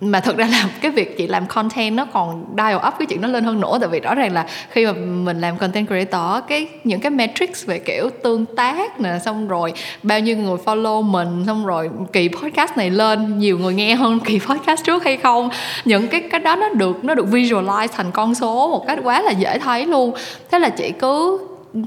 [0.00, 3.20] mà thực ra là cái việc chị làm content nó còn dial up cái chuyện
[3.20, 3.78] nó lên hơn nữa.
[3.80, 7.66] Tại vì rõ ràng là khi mà mình làm content creator, cái, những cái metrics
[7.66, 12.28] về kiểu tương tác nè, xong rồi bao nhiêu người follow mình, xong rồi kỳ
[12.28, 15.48] podcast này lên, nhiều người nghe hơn kỳ podcast trước hay không?
[15.84, 19.22] Những cái cái đó nó được nó được visualize thành con số một cách quá
[19.22, 20.14] là dễ thấy luôn.
[20.50, 21.38] Thế là chị cứ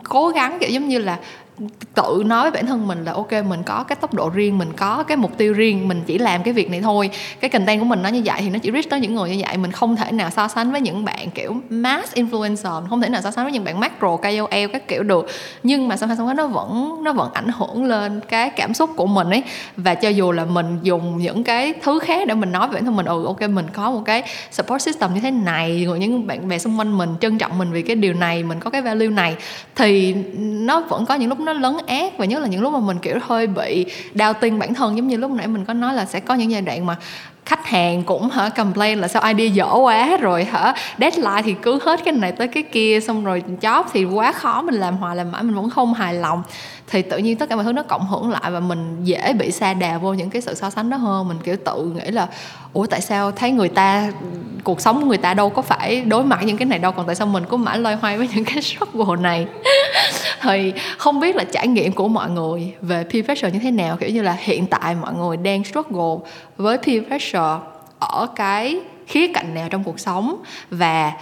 [0.04, 1.18] cố gắng, kiểu giống như là
[1.96, 4.74] tự nói với bản thân mình là, ok, mình có cái tốc độ riêng, mình
[4.78, 7.10] có cái mục tiêu riêng, mình chỉ làm cái việc này thôi.
[7.40, 9.44] Cái content của mình nó như vậy thì nó chỉ reach tới những người như
[9.48, 9.58] vậy.
[9.58, 13.22] Mình không thể nào so sánh với những bạn, kiểu, mass influencer không thể nào
[13.22, 15.28] so sánh với những bạn macro KOL các kiểu được.
[15.64, 19.06] Nhưng mà xong xong nó vẫn nó vẫn ảnh hưởng lên cái cảm xúc của
[19.06, 19.44] mình ấy.
[19.78, 22.86] Và cho dù là mình dùng những cái thứ khác để mình nói với bản
[22.86, 26.28] thân mình ừ ok, mình có một cái support system như thế này, rồi những
[26.28, 28.82] bạn bè xung quanh mình trân trọng mình vì cái điều này, mình có cái
[28.82, 29.36] value này.
[29.76, 32.74] Thì nó vẫn có những lúc nó nó lấn át và nhất là những lúc
[32.74, 35.74] mà mình, kiểu, hơi bị đau tin bản thân, giống như lúc nãy mình có
[35.74, 36.96] nói là sẽ có những giai đoạn mà
[37.46, 40.74] khách hàng cũng hả complain là sao idea dở quá rồi hả?
[40.98, 44.62] Deadline thì cứ hết cái này tới cái kia, xong rồi job thì quá khó,
[44.62, 46.44] mình làm hoài, làm mãi mình vẫn không hài lòng
[46.90, 49.52] thì tự nhiên tất cả mọi thứ nó cộng hưởng lại và mình dễ bị
[49.52, 51.28] xa đà vô những cái sự so sánh đó hơn.
[51.28, 52.28] Mình, kiểu, tự nghĩ là,
[52.74, 54.12] ủa, tại sao thấy người ta,
[54.64, 57.06] cuộc sống của người ta đâu có phải đối mặt những cái này đâu, còn
[57.06, 59.48] tại sao mình cứ mãi loay hoay với những cái struggle này?
[60.42, 63.98] Thì không biết là trải nghiệm của mọi người về peer pressure như thế nào.
[63.98, 67.58] Kiểu như là hiện tại mọi người đang struggle với peer pressure
[68.00, 71.14] ở cái khía cạnh nào trong cuộc sống và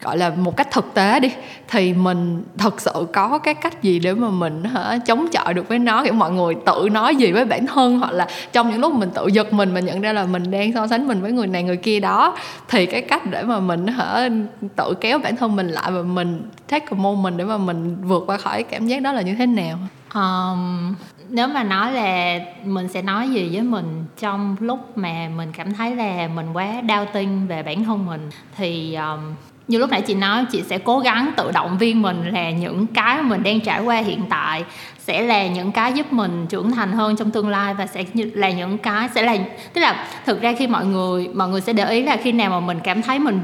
[0.00, 1.32] gọi là một cách thực tế đi
[1.68, 5.68] thì mình thật sự có cái cách gì để mà mình hả, chống chọi được
[5.68, 6.04] với nó?
[6.04, 9.10] Kiểu mọi người tự nói gì với bản thân hoặc là trong những lúc mình
[9.14, 11.62] tự giật mình mình nhận ra là mình đang so sánh mình với người này
[11.62, 12.36] người kia đó
[12.68, 14.28] thì cái cách để mà mình hả
[14.76, 18.24] tự kéo bản thân mình lại và mình take a moment để mà mình vượt
[18.26, 19.78] qua khỏi cảm giác đó là như thế nào?
[20.14, 20.94] Um,
[21.28, 25.74] nếu mà nói là mình sẽ nói gì với mình trong lúc mà mình cảm
[25.74, 29.20] thấy là mình quá đau tin về bản thân mình thì um,
[29.68, 32.86] như lúc nãy chị nói, chị sẽ cố gắng tự động viên mình là những
[32.86, 34.64] cái mình đang trải qua hiện tại
[34.98, 38.50] sẽ là những cái giúp mình trưởng thành hơn trong tương lai và sẽ là
[38.50, 39.36] những cái sẽ là,
[39.72, 42.50] tức là thực ra khi mọi người mọi người sẽ để ý là khi nào
[42.50, 43.40] mà mình cảm thấy mình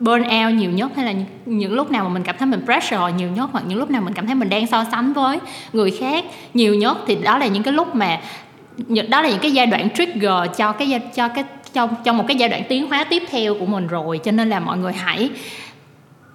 [0.00, 1.12] burn out nhiều nhất hay là
[1.46, 4.02] những lúc nào mà mình cảm thấy mình pressure nhiều nhất hoặc những lúc nào
[4.02, 5.38] mình cảm thấy mình đang so sánh với
[5.72, 8.20] người khác nhiều nhất thì đó là những cái lúc mà,
[9.08, 12.36] đó là những cái giai đoạn trigger cho cái cho cái trong trong một cái
[12.36, 14.20] giai đoạn tiến hóa tiếp theo của mình rồi.
[14.24, 15.30] Cho nên là mọi người hãy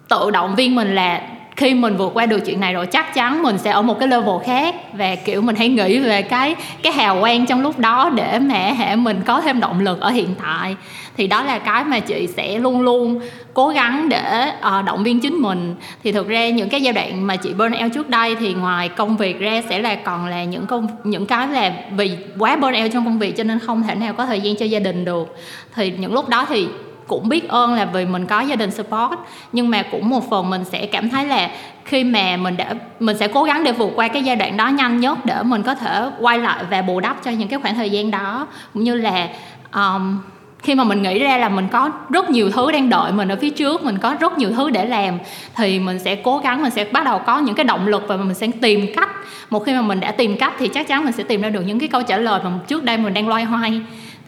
[0.07, 1.21] tự động viên mình là
[1.55, 4.07] khi mình vượt qua được chuyện này rồi, chắc chắn mình sẽ ở một cái
[4.07, 4.75] level khác.
[4.93, 8.71] Và kiểu mình hãy nghĩ về cái cái hào quang trong lúc đó để mà
[8.77, 10.75] hệ mình có thêm động lực ở hiện tại
[11.17, 13.21] thì đó là cái mà chị sẽ luôn luôn
[13.53, 15.75] cố gắng để uh, động viên chính mình.
[16.03, 18.89] Thì thực ra những cái giai đoạn mà chị burn out trước đây thì ngoài
[18.89, 22.83] công việc ra sẽ là còn là những công những cái là vì quá burn
[22.83, 25.05] out trong công việc cho nên không thể nào có thời gian cho gia đình
[25.05, 25.35] được.
[25.75, 26.67] Thì những lúc đó thì
[27.07, 29.19] cũng biết ơn là vì mình có gia đình support
[29.51, 31.49] nhưng mà cũng một phần mình sẽ cảm thấy là
[31.85, 34.67] khi mà mình đã mình sẽ cố gắng để vượt qua cái giai đoạn đó
[34.67, 37.75] nhanh nhất để mình có thể quay lại và bù đắp cho những cái khoảng
[37.75, 38.47] thời gian đó.
[38.73, 39.27] Cũng như là
[39.73, 40.17] um,
[40.59, 43.37] khi mà mình nghĩ ra là mình có rất nhiều thứ đang đợi mình ở
[43.41, 45.17] phía trước mình có rất nhiều thứ để làm
[45.55, 48.17] thì mình sẽ cố gắng mình sẽ bắt đầu có những cái động lực và
[48.17, 49.09] mình sẽ tìm cách.
[49.49, 51.61] Một khi mà mình đã tìm cách thì chắc chắn mình sẽ tìm ra được
[51.61, 53.81] những cái câu trả lời mà trước đây mình đang loay hoay.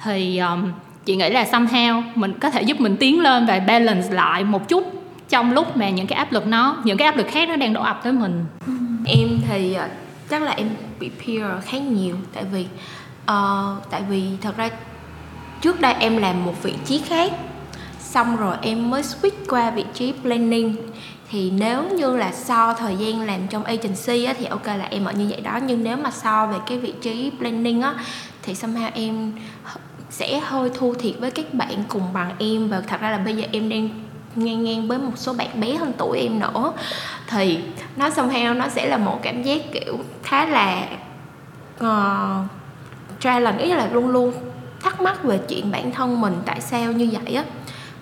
[0.04, 0.72] Thì um,
[1.06, 4.68] chị nghĩ là somehow mình có thể giúp mình tiến lên và balance lại một
[4.68, 4.94] chút
[5.30, 7.74] trong lúc mà những cái áp lực nó những cái áp lực khác nó đang
[7.74, 8.46] đổ ập tới mình.
[9.06, 9.88] Em thì ờ,
[10.30, 12.66] chắc là em bị peer khá nhiều tại vì
[13.24, 14.70] uh, tại vì thật ra
[15.62, 17.32] trước đây em làm một vị trí khác.
[18.00, 20.76] Xong rồi em mới switch qua vị trí planning.
[21.32, 25.06] Thì nếu như là so thời gian làm trong agency á, thì ok là em
[25.06, 25.60] ở như vậy đó.
[25.66, 27.96] Nhưng nếu mà so về cái vị trí planning á
[28.44, 29.32] thì somehow em
[30.10, 32.70] sẽ hơi thua thiệt với các bạn cùng bằng em.
[32.70, 33.90] Và thật ra là bây giờ em đang
[34.36, 36.74] ngang ngang với một số bạn bé hơn tuổi em nữa.
[37.28, 37.60] Thì
[37.96, 40.88] nó somehow nó sẽ là một cảm giác kiểu khá là
[41.80, 42.46] uh,
[43.20, 44.34] challenge ý là luôn luôn
[44.80, 47.44] thắc mắc về chuyện bản thân mình tại sao như vậy á.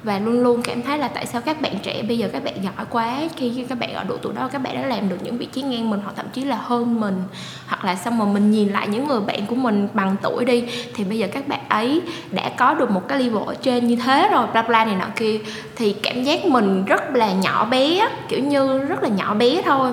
[0.03, 2.53] Và luôn luôn cảm thấy là tại sao các bạn trẻ bây giờ các bạn
[2.63, 5.37] giỏi quá, khi các bạn ở độ tuổi đó các bạn đã làm được những
[5.37, 7.23] vị trí ngang mình hoặc thậm chí là hơn mình.
[7.67, 10.63] Hoặc là xong rồi mình nhìn lại những người bạn của mình bằng tuổi đi,
[10.93, 13.95] thì bây giờ các bạn ấy đã có được một cái level ở trên như
[13.95, 15.39] thế rồi, bla bla này nọ kia.
[15.75, 19.91] Thì cảm giác mình rất là nhỏ bé kiểu như rất là nhỏ bé thôi.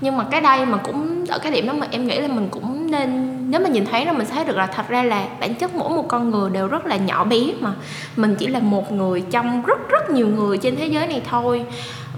[0.00, 2.48] Nhưng mà cái đây mà cũng ở cái điểm đó mà em nghĩ là mình
[2.50, 5.28] cũng nên nếu mà nhìn thấy nó mình sẽ thấy được là thật ra là
[5.40, 7.72] bản chất mỗi một con người đều rất là nhỏ bé mà.
[8.16, 11.64] Mình chỉ là một người trong rất rất nhiều người trên thế giới này thôi.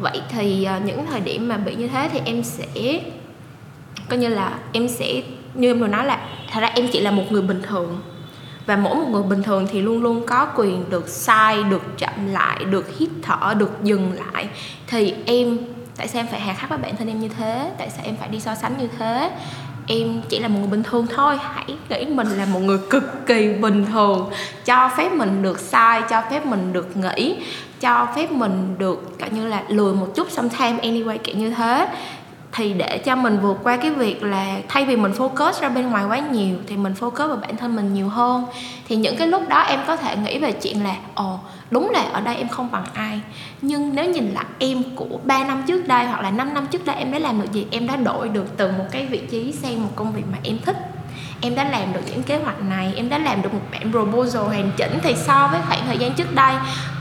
[0.01, 3.01] Vậy thì à, những thời điểm mà bị như thế thì em sẽ,
[4.09, 5.23] coi như là em sẽ,
[5.55, 6.19] như em vừa nói là
[6.51, 8.01] thật ra em chỉ là một người bình thường.
[8.67, 12.27] Và mỗi một người bình thường thì luôn luôn có quyền được sai, được chậm
[12.33, 14.49] lại, được hít thở, được dừng lại.
[14.87, 15.59] Thì em,
[15.97, 17.71] tại sao em phải hà khắc với bản thân em như thế?
[17.79, 19.31] Tại sao em phải đi so sánh như thế?
[19.87, 21.39] Em chỉ là một người bình thường thôi.
[21.43, 24.31] Hãy nghĩ mình là một người cực kỳ bình thường.
[24.65, 27.37] Cho phép mình được sai, cho phép mình được nghĩ,
[27.81, 31.89] cho phép mình được, kiểu như là, lười một chút sometimes anyway, kiểu như thế
[32.57, 35.91] thì để cho mình vượt qua cái việc là thay vì mình focus ra bên
[35.91, 38.45] ngoài quá nhiều, thì mình focus vào bản thân mình nhiều hơn.
[38.89, 41.39] Thì những cái lúc đó em có thể nghĩ về chuyện là, ồ,
[41.71, 43.21] đúng là ở đây em không bằng ai.
[43.63, 46.87] Nhưng nếu nhìn lại em của 3 năm trước đây hoặc là 5 năm trước
[46.87, 49.53] đây em đã làm được gì, em đã đổi được từ một cái vị trí
[49.53, 50.77] sang một công việc mà em thích.
[51.41, 54.43] Em đã làm được những kế hoạch này, em đã làm được một bản proposal
[54.43, 56.55] hoàn chỉnh, thì so với khoảng thời gian trước đây,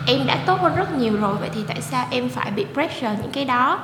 [0.07, 1.35] em đã tốt hơn rất nhiều rồi.
[1.39, 3.79] Vậy thì tại sao em phải bị pressure những cái đó?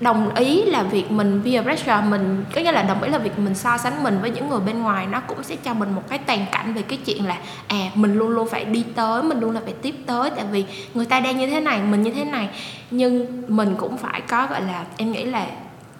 [0.00, 3.38] Đồng ý là việc mình peer pressure, mình, có nghĩa là đồng ý là việc
[3.38, 6.02] mình so sánh mình với những người bên ngoài, nó cũng sẽ cho mình một
[6.08, 9.40] cái tàn cảnh về cái chuyện là à mình luôn luôn phải đi tới, mình
[9.40, 12.12] luôn là phải tiếp tới, tại vì người ta đang như thế này, mình như
[12.12, 12.48] thế này.
[12.90, 15.46] Nhưng mình cũng phải có, gọi là, em nghĩ là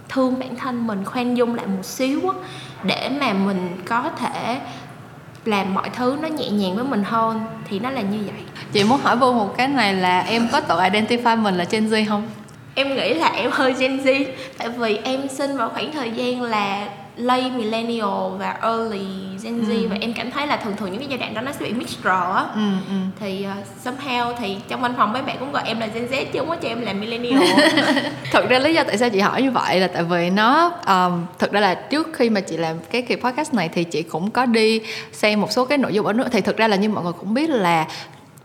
[0.08, 2.34] thương bản thân mình, khoan dung lại một xíu á,
[2.82, 4.60] để mà mình có thể
[5.44, 7.40] làm mọi thứ nó nhẹ nhàng với mình hơn.
[7.68, 8.44] Thì nó là như vậy.
[8.72, 11.86] Chị muốn hỏi vô một cái này là em có tự identify mình là trên
[11.88, 12.28] Z không?
[12.74, 14.24] Em nghĩ là em hơi Gen Z
[14.58, 19.06] tại vì em sinh vào khoảng thời gian là late millennial và early
[19.42, 19.88] Gen Z ừ.
[19.90, 21.72] và em cảm thấy là thường thường những cái giai đoạn đó nó sẽ bị
[21.72, 22.94] mixed á ừ, ừ.
[23.20, 26.24] thì uh, somehow thì trong văn phòng mấy bạn cũng gọi em là Gen Z
[26.32, 27.42] chứ không có cho em là millennial
[28.32, 31.26] thật ra lý do tại sao chị hỏi như vậy là tại vì nó um,
[31.38, 34.30] thực ra là trước khi mà chị làm cái kỳ podcast này thì chị cũng
[34.30, 34.80] có đi
[35.12, 37.12] xem một số cái nội dung ở nước thì thực ra là như mọi người
[37.12, 37.86] cũng biết là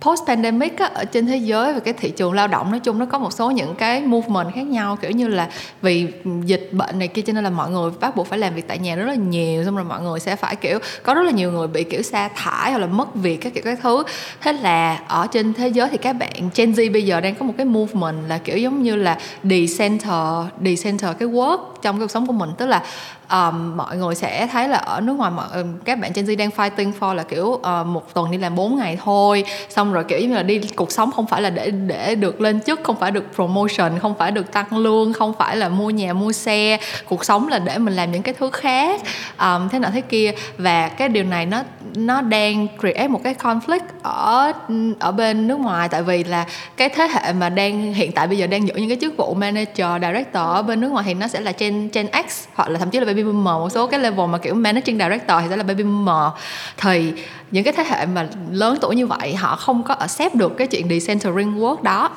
[0.01, 2.99] post pandemic á, ở trên thế giới và cái thị trường lao động nói chung
[2.99, 5.49] nó có một số những cái movement khác nhau kiểu như là
[5.81, 6.07] vì
[6.45, 8.77] dịch bệnh này kia cho nên là mọi người bắt buộc phải làm việc tại
[8.79, 11.51] nhà rất là nhiều xong rồi mọi người sẽ phải kiểu có rất là nhiều
[11.51, 14.03] người bị kiểu sa thải hoặc là mất việc các kiểu các thứ.
[14.41, 17.45] Thế là ở trên thế giới thì các bạn Gen Z bây giờ đang có
[17.45, 22.11] một cái movement là kiểu giống như là decenter decenter cái work trong cái cuộc
[22.11, 22.49] sống của mình.
[22.57, 22.83] Tức là
[23.31, 25.47] um, mọi người sẽ thấy là ở nước ngoài mọi
[25.85, 28.77] các bạn Gen Z đang fighting for là kiểu uh, một tuần đi làm 4
[28.77, 29.43] ngày thôi.
[29.69, 32.61] Xong rồi kiểu như là đi cuộc sống không phải là để để được lên
[32.61, 36.13] chức không phải được promotion không phải được tăng lương không phải là mua nhà
[36.13, 36.77] mua xe.
[37.05, 39.01] Cuộc sống là để mình làm những cái thứ khác.
[39.39, 40.31] Um, thế nào thế kia.
[40.57, 41.63] Và cái điều này nó
[41.95, 44.51] nó đang create một cái conflict ở
[44.99, 45.89] ở bên nước ngoài.
[45.89, 46.45] Tại vì là
[46.77, 49.33] cái thế hệ mà đang hiện tại bây giờ đang giữ những cái chức vụ
[49.33, 52.79] manager director ở bên nước ngoài thì nó sẽ là trên trên X hoặc là
[52.79, 53.61] thậm chí là baby baby boomer.
[53.61, 56.31] Một số cái level mà kiểu managing director thì sẽ là baby boomer.
[56.77, 57.13] Thì
[57.51, 60.67] những cái thế hệ mà lớn tuổi như vậy họ không có accept được cái
[60.67, 62.09] chuyện decentering work đó.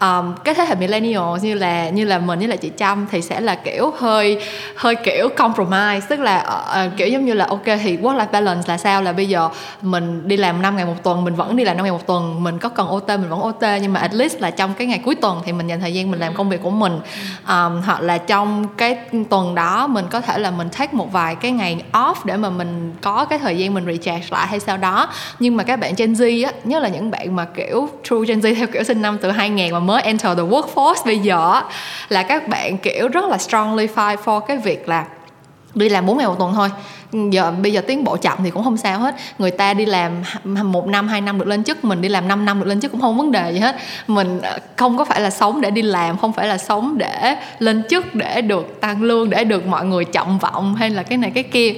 [0.00, 3.22] Um, cái thế hệ millennial như là như là mình như là chị Trâm thì
[3.22, 4.42] sẽ là kiểu hơi
[4.76, 6.00] hơi kiểu compromise.
[6.08, 9.02] Tức là uh, kiểu giống như là ok thì work life balance là sao?
[9.02, 9.48] Là bây giờ
[9.82, 12.44] mình đi làm 5 ngày một tuần mình vẫn đi làm 5 ngày một tuần
[12.44, 15.00] mình có cần OT mình vẫn OT nhưng mà at least là trong cái ngày
[15.04, 17.00] cuối tuần thì mình dành thời gian mình làm công việc của mình.
[17.48, 18.98] Um, hoặc là trong cái
[19.30, 22.36] tuần đó mình có thể là là mình take một vài cái ngày off để
[22.36, 25.08] mà mình có cái thời gian mình recharge lại hay sao đó.
[25.38, 28.40] Nhưng mà các bạn Gen Z á, nhất là những bạn mà kiểu true Gen
[28.40, 31.64] Z theo kiểu sinh năm từ 2000 mà mới enter the workforce bây giờ á,
[32.08, 35.04] là các bạn kiểu rất là strongly fight for cái việc là
[35.74, 36.70] đi làm 4 ngày một tuần thôi
[37.12, 39.14] giờ, bây giờ tiến bộ chậm thì cũng không sao hết.
[39.38, 40.12] Người ta đi làm
[40.44, 42.92] một năm, hai năm được lên chức, mình đi làm 5 năm được lên chức
[42.92, 43.76] cũng không vấn đề gì hết.
[44.06, 47.36] Mình ờ, không có phải là sống để đi làm, không phải là sống để
[47.58, 51.18] lên chức, để được tăng lương, để được mọi người trọng vọng hay là cái
[51.18, 51.74] này, cái kia.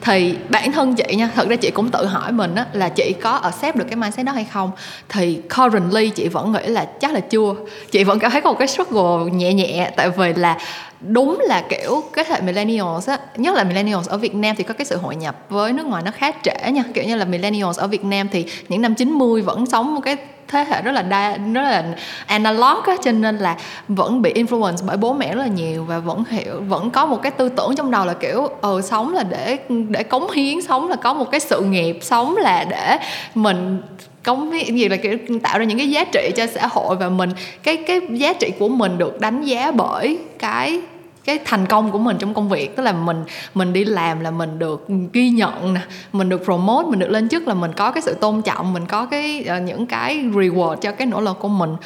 [0.00, 3.14] Thì bản thân chị nha, thật ra chị cũng tự hỏi mình á, là chị
[3.20, 4.70] có accept được cái mindset đó hay không?
[5.08, 7.54] Thì currently chị vẫn nghĩ là chắc là chưa.
[7.90, 10.58] Chị vẫn cảm thấy có một cái struggle nhẹ nhẹ, tại vì là
[11.00, 14.74] đúng là kiểu cái hệ millennials á, nhất là millennials ở Việt Nam thì có
[14.74, 16.82] cái sự hội nhập với nước ngoài nó khá trễ nha.
[16.94, 20.16] Kiểu như là millennials ở Việt Nam thì những năm 90 vẫn sống một cái
[20.48, 21.84] thế hệ rất là đa, rất là
[22.26, 23.56] analog á, cho nên là
[23.88, 27.22] vẫn bị influence bởi bố mẹ rất là nhiều và vẫn hiểu, vẫn có một
[27.22, 29.58] cái tư tưởng trong đầu là kiểu ờ sống là để
[29.88, 32.96] để cống hiến, sống là có một cái sự nghiệp, sống là để
[33.34, 33.82] mình
[34.24, 37.30] cống gì là kiểu tạo ra những cái giá trị cho xã hội và mình
[37.62, 40.80] cái cái giá trị của mình được đánh giá bởi cái
[41.24, 42.76] cái thành công của mình trong công việc.
[42.76, 45.80] Tức là mình mình đi làm là mình được ghi nhận nè
[46.12, 48.86] mình được promote mình được lên chức là mình có cái sự tôn trọng mình
[48.86, 51.76] có cái uh, những cái reward cho cái nỗ lực của mình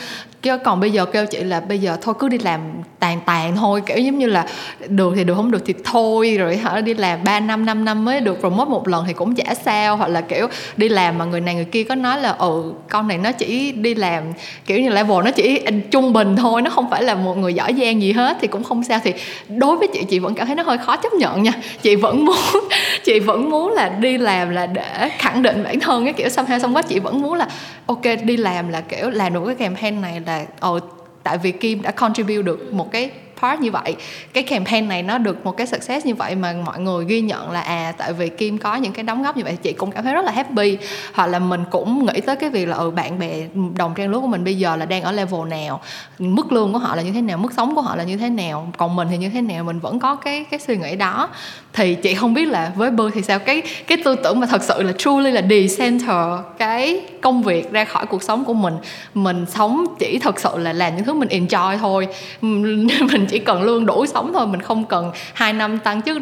[0.45, 2.61] kêu, còn bây giờ kêu chị là bây giờ thôi, cứ đi làm
[2.99, 4.47] tàn tàn thôi, kiểu giống như là
[4.89, 8.05] được thì được, không được thì thôi, rồi hả, đi làm 3 năm 5 năm
[8.05, 9.97] mới được promote một lần thì cũng chả sao.
[9.97, 13.09] Hoặc là, kiểu, đi làm mà người này người kia có nói là ừ con
[13.09, 14.23] này nó chỉ đi làm,
[14.67, 17.75] kiểu như level nó chỉ trung bình thôi, nó không phải là một người giỏi
[17.81, 18.37] giang gì hết.
[18.41, 19.01] Thì cũng không sao.
[19.05, 19.13] Thì
[19.49, 21.53] đối với chị chị vẫn cảm thấy nó hơi khó chấp nhận nha.
[21.83, 22.37] Chị vẫn muốn,
[23.05, 26.47] chị vẫn muốn là đi làm là để khẳng định bản thân cái kiểu xong
[26.47, 27.49] hay xong quá chị vẫn muốn là,
[27.87, 30.79] ok, đi làm là, kiểu, làm được cái campaign này là ồ,
[31.23, 33.97] tại vì Kim đã contribute được một cái part như vậy.
[34.33, 37.51] Cái campaign này nó được một cái success như vậy mà mọi người ghi nhận
[37.51, 40.05] là à tại vì Kim có những cái đóng góp như vậy, chị cũng cảm
[40.05, 40.79] thấy rất là happy.
[41.15, 44.21] Hoặc là mình cũng nghĩ tới cái việc là ừ bạn bè đồng trang lứa
[44.21, 45.81] của mình bây giờ là đang ở level nào,
[46.19, 48.31] mức lương của họ là như thế nào, mức sống của họ là như thế
[48.31, 51.29] nào, còn mình thì như thế nào, mình vẫn có cái cái suy nghĩ đó
[51.75, 53.39] thì chị không biết là với bơ thì sao?
[53.39, 56.17] Cái cái tư tưởng mà thật sự là truly là decenter
[56.59, 58.75] cái công việc ra khỏi cuộc sống của mình.
[59.15, 62.09] Mình sống chỉ thật sự là làm những thứ mình enjoy thôi.
[62.41, 66.19] Mình chỉ cần lương đủ sống thôi, mình không cần hai năm tăng chức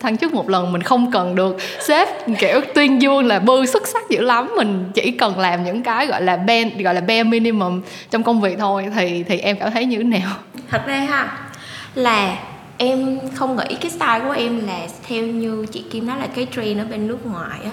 [0.00, 2.08] tăng chức một lần, mình không cần được sếp,
[2.38, 4.52] kiểu, tuyên dương là bơ xuất sắc dữ lắm.
[4.56, 8.40] Mình chỉ cần làm những cái gọi là ben gọi là bare minimum trong công
[8.40, 8.86] việc thôi.
[8.96, 10.30] Thì thì em cảm thấy như thế nào?
[10.70, 11.38] Thật ra ha,
[11.94, 12.36] là
[12.82, 16.46] em không nghĩ cái style của em là theo như chị Kim nói là cái
[16.56, 17.70] trend ở bên nước ngoài á.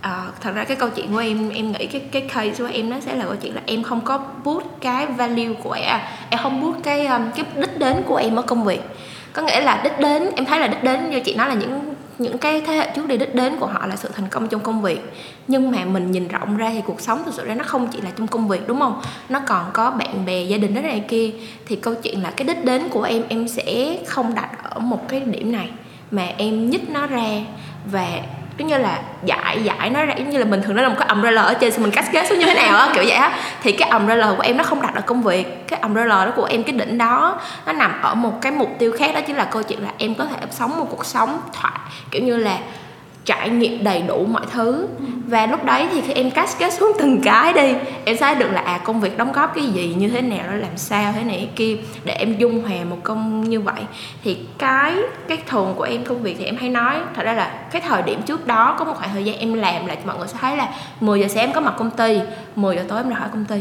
[0.00, 2.90] À, thật ra cái câu chuyện của em em nghĩ cái cái case của em
[2.90, 6.08] nó sẽ là câu chuyện là em không có boost cái value của em à,
[6.30, 8.80] em không boost cái um, cái đích đến của em ở công việc.
[9.32, 11.91] Có nghĩa là đích đến em thấy là đích đến như chị nói là những
[12.22, 14.60] những cái thế hệ trước đi đích đến của họ là sự thành công trong
[14.60, 15.12] công việc.
[15.48, 18.00] Nhưng mà mình nhìn rộng ra thì cuộc sống thực sự ra nó không chỉ
[18.00, 19.00] là trong công việc, đúng không?
[19.28, 21.30] Nó còn có bạn bè, gia đình đó này kia.
[21.66, 25.08] Thì câu chuyện là cái đích đến của em em sẽ không đặt ở một
[25.08, 25.68] cái điểm này,
[26.10, 27.28] mà em nhích nó ra
[27.90, 28.20] và
[28.58, 30.94] giống như là giải giải nó ra, giống như là mình thường nó là một
[30.98, 33.38] cái umbrella ở trên xong mình cascade xuống như thế nào á, kiểu vậy á.
[33.62, 35.68] Thì cái umbrella của em nó không đặt ở công việc.
[35.68, 38.92] Cái umbrella đó của em, cái đỉnh đó, nó nằm ở một cái mục tiêu
[38.98, 41.78] khác, đó chính là câu chuyện là em có thể sống một cuộc sống thoải,
[42.10, 42.58] kiểu như là
[43.24, 44.86] trải nghiệm đầy đủ mọi thứ.
[45.26, 48.50] Và lúc đấy thì khi em cắt kết xuống từng cái đi, em sẽ được
[48.52, 51.24] là à công việc đóng góp cái gì, như thế nào, nó làm sao, thế
[51.24, 53.82] này kia, để em dung hòa một công như vậy.
[54.24, 54.94] Thì cái
[55.28, 58.02] cái thường của em công việc thì em hay nói, thật ra là cái thời
[58.02, 60.56] điểm trước đó có một khoảng thời gian em làm là mọi người sẽ thấy
[60.56, 60.68] là
[61.00, 62.20] 10 giờ sáng em có mặt công ty
[62.56, 63.56] 10 giờ tối em ra khỏi công ty.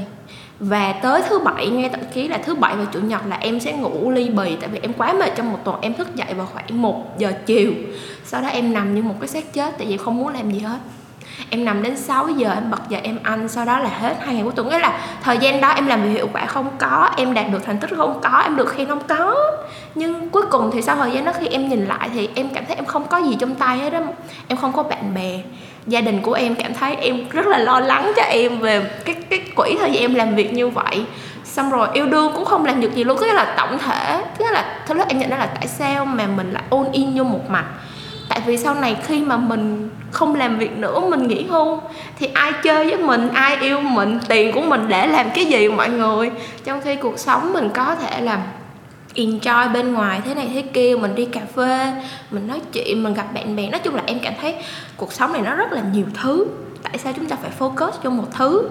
[0.60, 3.60] Và tới thứ bảy, ngay thậm chí là thứ bảy và chủ nhật là em
[3.60, 6.34] sẽ ngủ ly bì, tại vì em quá mệt trong một tuần, em thức dậy
[6.34, 7.72] vào khoảng 1 giờ chiều
[8.26, 10.60] sau đó em nằm như một cái xác chết tại vì không muốn làm gì
[10.60, 10.78] hết.
[11.50, 14.34] Em nằm đến 6 giờ, em bật dậy, em ăn, sau đó là hết hai
[14.34, 14.70] ngày cuối tuần.
[14.70, 17.66] Nghĩa là thời gian đó em làm việc hiệu quả không có, em đạt được
[17.66, 19.36] thành tích không có, em được khen không có.
[19.96, 22.66] Nhưng cuối cùng thì sau thời gian đó khi em nhìn lại thì em cảm
[22.66, 24.02] thấy em không có gì trong tay hết á.
[24.48, 25.40] Em không có bạn bè.
[25.88, 29.16] Gia đình của em cảm thấy em rất là lo lắng cho em về cái
[29.30, 31.06] cái quỹ thời gian em làm việc như vậy.
[31.44, 33.18] Xong rồi yêu đương cũng không làm được gì luôn.
[33.22, 36.28] Tức là tổng thể tức là thứ nhất em nhận ra là tại sao mà
[36.28, 37.66] mình lại ôn in vô một mặt
[38.32, 41.80] tại vì sau này khi mà mình không làm việc nữa, mình nghỉ hưu,
[42.20, 45.70] thì ai chơi với mình, ai yêu mình, tiền của mình để làm cái gì
[45.70, 46.32] mọi người.
[46.64, 48.40] Trong khi cuộc sống mình có thể làm
[49.16, 51.92] enjoy bên ngoài thế này thế kia, mình đi cà phê,
[52.32, 53.70] mình nói chuyện, mình gặp bạn bè.
[53.70, 54.56] Nói chung là em cảm thấy
[54.98, 56.46] cuộc sống này nó rất là nhiều thứ.
[56.84, 58.70] Tại sao chúng ta phải focus cho một thứ?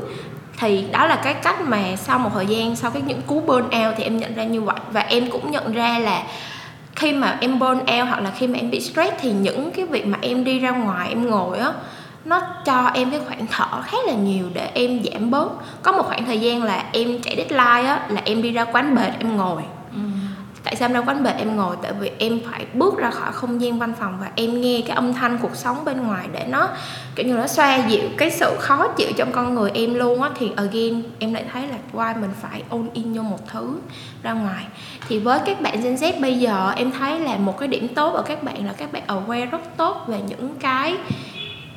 [0.59, 3.65] Thì đó là cái cách mà sau một thời gian, sau cái những cú burn
[3.65, 4.77] out thì em nhận ra như vậy.
[4.93, 6.23] Và em cũng nhận ra là
[7.01, 9.87] khi mà em burn out hoặc là khi mà em bị stress thì những cái
[9.87, 11.73] việc mà em đi ra ngoài, em ngồi á,
[12.25, 15.49] nó cho em cái khoảng thở khá là nhiều để em giảm bớt.
[15.83, 18.95] Có một khoảng thời gian là em chạy deadline á, là em đi ra quán
[18.95, 19.63] bệt, em ngồi
[20.65, 23.33] tại sao em ra quán bệt em ngồi, tại vì em phải bước ra khỏi
[23.33, 26.47] không gian văn phòng và em nghe cái âm thanh cuộc sống bên ngoài để
[26.49, 26.69] nó,
[27.17, 30.31] kiểu như nó xoa dịu cái sự khó chịu trong con người em luôn á.
[30.39, 33.79] Thì again, em lại thấy là why mình phải all in vô một thứ
[34.23, 34.65] ra ngoài.
[35.09, 38.15] Thì với các bạn Gen Z bây giờ, em thấy là một cái điểm tốt
[38.15, 40.97] ở các bạn là các bạn aware rất tốt về những cái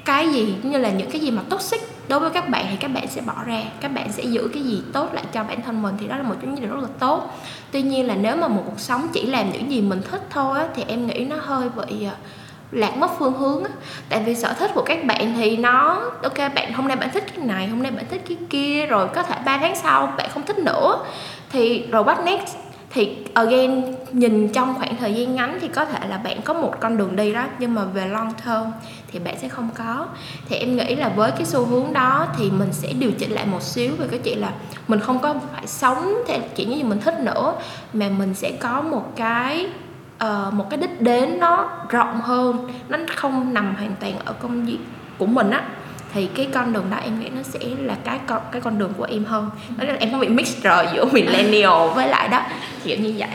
[0.05, 2.87] cái gì, như là những cái gì mà toxic đối với các bạn thì các
[2.87, 5.81] bạn sẽ bỏ ra các bạn sẽ giữ cái gì tốt lại cho bản thân
[5.81, 7.39] mình thì đó là một cái điều rất là tốt
[7.71, 10.59] tuy nhiên là nếu mà một cuộc sống chỉ làm những gì mình thích thôi
[10.59, 12.15] á, thì em nghĩ nó hơi bị ờ,
[12.71, 13.69] lạc mất phương hướng á.
[14.09, 17.23] tại vì sở thích của các bạn thì nó ok bạn hôm nay bạn thích
[17.35, 20.29] cái này hôm nay bạn thích cái kia rồi có thể 3 tháng sau bạn
[20.33, 21.05] không thích nữa
[21.51, 22.55] thì rồi what next
[22.89, 26.73] thì again nhìn trong khoảng thời gian ngắn thì có thể là bạn có một
[26.79, 28.71] con đường đi đó nhưng mà về long term
[29.13, 30.05] thì bạn sẽ không có.
[30.49, 33.45] Thì em nghĩ là với cái xu hướng đó thì mình sẽ điều chỉnh lại
[33.45, 34.51] một xíu về cái chuyện là
[34.87, 37.55] mình không có phải sống theo chỉ như mình thích nữa
[37.93, 39.67] mà mình sẽ có một cái
[40.23, 44.65] uh, một cái đích đến nó rộng hơn nó không nằm hoàn toàn ở công
[44.65, 44.79] việc
[45.17, 45.63] của mình á.
[46.13, 48.93] Thì cái con đường đó em nghĩ nó sẽ là cái con cái con đường
[48.97, 49.49] của em hơn.
[49.77, 52.41] Đó là em không bị mix rồi giữa millennial với lại đó
[52.83, 53.29] kiểu như vậy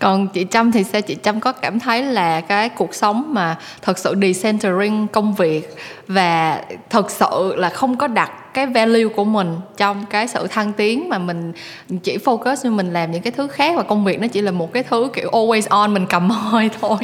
[0.00, 1.00] còn chị Trâm thì sao?
[1.00, 5.76] Chị Trâm có cảm thấy là cái cuộc sống mà thật sự decentering công việc
[6.08, 10.72] và thật sự là không có đặt cái value của mình trong cái sự thăng
[10.72, 11.52] tiến mà mình
[12.02, 14.50] chỉ focus như mình làm những cái thứ khác và công việc nó chỉ là
[14.50, 16.96] một cái thứ kiểu always on mình cầm hơi thôi.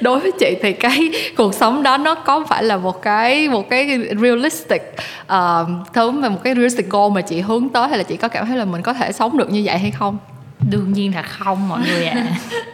[0.00, 3.70] Đối với chị thì cái cuộc sống đó nó có phải là một cái một
[3.70, 4.82] cái realistic
[5.22, 8.28] uh, thứ mà một cái realistic goal mà chị hướng tới hay là chị có
[8.28, 10.18] cảm thấy là mình có thể sống được như vậy hay không?
[10.70, 12.36] Đương nhiên là không mọi người ạ à.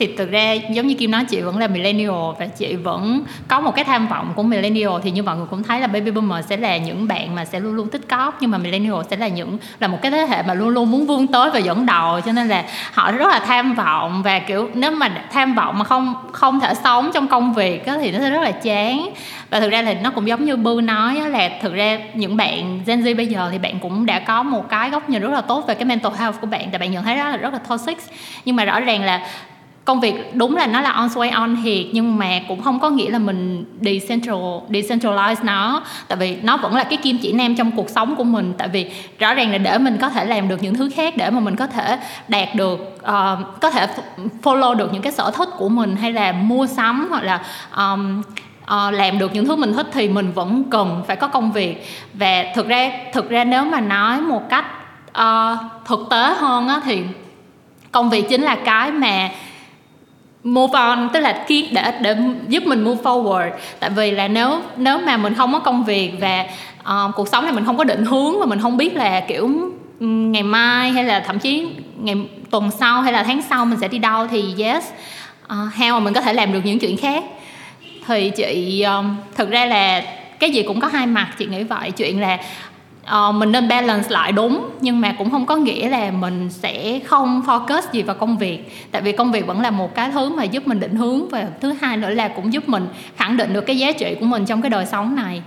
[0.00, 3.60] thì thực ra giống như kim nói chị vẫn là millennial và chị vẫn có
[3.60, 4.92] một cái tham vọng của millennial.
[5.02, 7.60] Thì như mọi người cũng thấy là baby boomer sẽ là những bạn mà sẽ
[7.60, 10.42] luôn luôn tích cóp nhưng mà millennial sẽ là những là một cái thế hệ
[10.42, 12.20] mà luôn luôn muốn vươn tới và dẫn đầu.
[12.20, 15.84] Cho nên là họ rất là tham vọng và kiểu nếu mà tham vọng mà
[15.84, 19.10] không không thể sống trong công việc đó, thì nó sẽ rất là chán.
[19.50, 22.80] Và thực ra là nó cũng giống như bư nói là thực ra những bạn
[22.86, 25.40] Gen Z bây giờ thì bạn cũng đã có một cái góc nhìn rất là
[25.40, 27.58] tốt về cái mental health của bạn tại bạn nhận thấy đó là rất là
[27.58, 27.98] toxic.
[28.44, 29.26] Nhưng mà rõ ràng là
[29.84, 32.90] công việc đúng là nó là on way on thiệt nhưng mà cũng không có
[32.90, 34.36] nghĩa là mình decentral
[34.68, 35.82] decentralize nó.
[36.08, 38.52] Tại vì nó vẫn là cái kim chỉ nam trong cuộc sống của mình.
[38.58, 41.30] Tại vì rõ ràng là để mình có thể làm được những thứ khác để
[41.30, 43.86] mà mình có thể đạt được uh, có thể
[44.42, 47.40] follow được những cái sở thích của mình hay là mua sắm hoặc là
[47.76, 48.22] um,
[48.64, 51.86] uh, làm được những thứ mình thích thì mình vẫn cần phải có công việc.
[52.14, 54.64] Và thực ra thực ra nếu mà nói một cách
[55.10, 57.02] uh, thực tế hơn á, thì
[57.92, 59.30] công việc chính là cái mà
[60.44, 62.16] move on tức là khi để để
[62.48, 63.50] giúp mình move forward.
[63.80, 66.46] Tại vì là nếu nếu mà mình không có công việc và
[66.80, 69.50] uh, cuộc sống này mình không có định hướng và mình không biết là kiểu
[70.00, 71.68] ngày mai hay là thậm chí
[71.98, 72.16] ngày
[72.50, 74.84] tuần sau hay là tháng sau mình sẽ đi đâu thì yes
[75.44, 77.24] uh, how mà mình có thể làm được những chuyện khác.
[78.06, 80.02] Thì chị um, thực ra là
[80.38, 81.90] cái gì cũng có hai mặt chị nghĩ vậy.
[81.90, 82.38] Chuyện là
[83.10, 87.00] uh, mình nên balance lại đúng nhưng mà cũng không có nghĩa là mình sẽ
[87.06, 88.72] không focus gì vào công việc.
[88.90, 91.46] Tại vì công việc vẫn là một cái thứ mà giúp mình định hướng và
[91.60, 94.46] thứ hai nữa là cũng giúp mình khẳng định được cái giá trị của mình
[94.46, 95.42] trong cái đời sống này.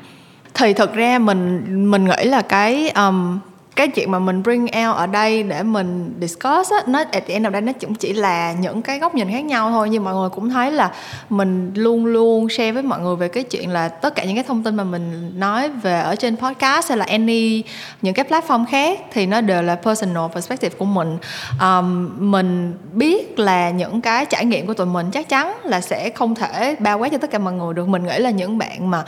[0.54, 3.40] Thì thực ra mình mình nghĩ là cái um,
[3.76, 7.34] cái chuyện mà mình bring out ở đây để mình discuss á nó at the
[7.34, 9.90] end of day nó cũng chỉ là những cái góc nhìn khác nhau thôi.
[9.90, 10.92] Nhưng mọi người cũng thấy là
[11.30, 14.44] mình luôn luôn share với mọi người về cái chuyện là tất cả những cái
[14.44, 17.64] thông tin mà mình nói về ở trên podcast hay là any
[18.02, 21.18] những cái platform khác thì nó đều là personal perspective của mình.
[21.62, 26.10] Um, mình biết là những cái trải nghiệm của tụi mình chắc chắn là sẽ
[26.10, 27.88] không thể bao quát cho tất cả mọi người được.
[27.88, 29.04] Mình nghĩ là những bạn mà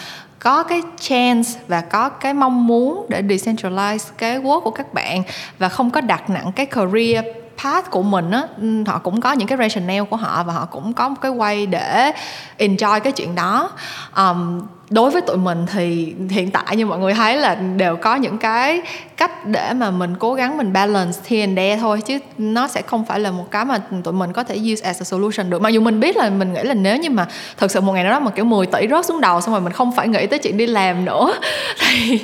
[0.45, 5.23] có cái chance và có cái mong muốn để decentralize cái work của các bạn
[5.59, 7.25] và không có đặt nặng cái career
[7.63, 10.65] path của mình á ừ, họ cũng có những cái rationale của họ và họ
[10.65, 12.11] cũng có một cái way để
[12.57, 13.71] enjoy cái chuyện đó.
[14.17, 18.15] Um, đối với tụi mình thì hiện tại như mọi người thấy là đều có
[18.15, 18.81] những cái
[19.17, 22.81] cách để mà mình cố gắng mình balance here and there thôi, chứ nó sẽ
[22.81, 25.61] không phải là một cái mà tụi mình có thể use as a solution được.
[25.61, 28.03] Mặc dù mình biết là mình nghĩ là nếu như mà thật sự một ngày
[28.03, 30.27] nào đó mà kiểu 10 tỷ rớt xuống đầu xong rồi mình không phải nghĩ
[30.27, 31.33] tới chuyện đi làm nữa,
[31.79, 32.19] thì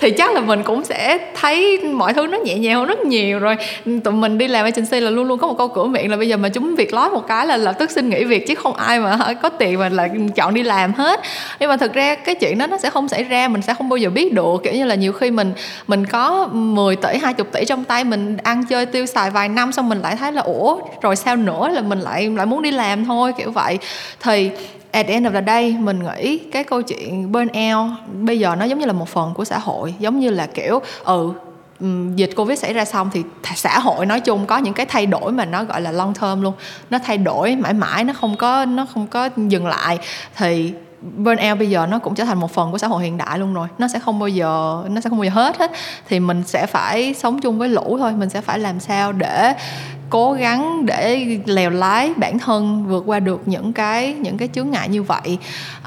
[0.00, 3.38] thì chắc là mình cũng sẽ thấy mọi thứ nó nhẹ nhàng hơn rất nhiều
[3.38, 3.56] rồi.
[4.04, 6.28] Tụi mình đi làm agency là luôn luôn có một câu cửa miệng là bây
[6.28, 8.76] giờ mà chúng việc lót một cái là lập tức xin nghỉ việc, chứ không
[8.76, 11.20] ai mà có tiền mà lại chọn đi làm hết.
[11.60, 13.74] Nhưng mà thực ra ra cái chuyện đó nó sẽ không xảy ra, mình sẽ
[13.74, 14.60] không bao giờ biết được.
[14.62, 15.52] Kiểu như là nhiều khi mình
[15.86, 19.72] mình có 10 tỷ 20 tỷ trong tay mình ăn chơi tiêu xài vài năm
[19.72, 21.68] xong mình lại thấy là, ủa, rồi sao nữa?
[21.68, 23.78] Là mình lại lại muốn đi làm thôi, kiểu vậy.
[24.20, 24.50] Thì
[24.90, 28.64] at the end of the day, mình nghĩ cái câu chuyện burnout bây giờ nó
[28.64, 31.32] giống như là một phần của xã hội, giống như là kiểu ừ
[32.14, 33.22] dịch covid xảy ra xong thì
[33.54, 36.42] xã hội nói chung có những cái thay đổi mà nó gọi là long term
[36.42, 36.54] luôn.
[36.90, 39.98] Nó thay đổi mãi mãi, nó không có, nó không có dừng lại.
[40.36, 40.72] Thì
[41.16, 43.54] burnout bây giờ nó cũng trở thành một phần của xã hội hiện đại luôn
[43.54, 43.68] rồi.
[43.78, 45.70] Nó sẽ không bao giờ nó sẽ không bao giờ hết hết.
[46.08, 48.12] Thì mình sẽ phải sống chung với lũ thôi.
[48.12, 49.54] Mình sẽ phải làm sao để
[50.10, 54.70] cố gắng để lèo lái bản thân vượt qua được những cái những cái chướng
[54.70, 55.38] ngại như vậy.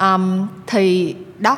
[0.01, 1.57] Um, thì đó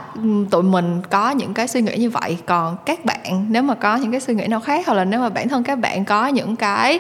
[0.51, 2.38] tụi mình có những cái suy nghĩ như vậy.
[2.45, 5.19] Còn các bạn nếu mà có những cái suy nghĩ nào khác hoặc là nếu
[5.19, 6.99] mà bản thân các bạn có những cái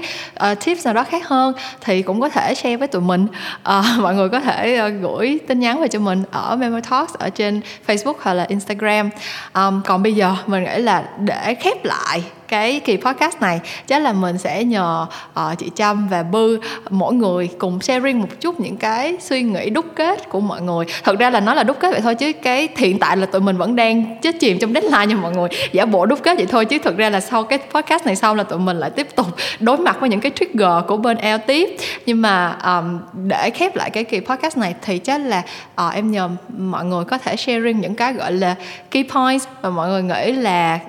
[0.51, 3.27] uh, tips nào đó khác hơn thì cũng có thể share với tụi mình.
[3.69, 7.13] Uh, mọi người có thể uh, gửi tin nhắn về cho mình ở Memo Talks
[7.13, 9.09] ở trên Facebook hoặc là Instagram.
[9.53, 14.01] Um, còn bây giờ mình nghĩ là để khép lại cái kỳ podcast này chắc
[14.01, 18.59] là mình sẽ nhờ uh, chị Trâm và Bư mỗi người cùng sharing một chút
[18.59, 20.85] những cái suy nghĩ đúc kết của mọi người.
[21.03, 23.41] Thật ra là nó là đúc kết vậy thôi chứ cái hiện tại là tụi
[23.41, 25.49] mình vẫn đang chết chìm trong deadline nha mọi người.
[25.71, 28.37] Giả bộ đúc kết vậy thôi chứ thực ra là sau cái podcast này xong
[28.37, 29.27] là tụi mình lại tiếp tục
[29.59, 33.75] đối mặt với những cái trigger của bên Eo tiếp nhưng mà um, để khép
[33.75, 35.41] lại cái kỳ podcast này thì chắc là
[35.87, 38.55] uh, em nhờ mọi người có thể sharing những cái gọi là
[38.91, 40.79] key points và mọi người nghĩ là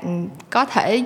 [0.50, 1.02] có thể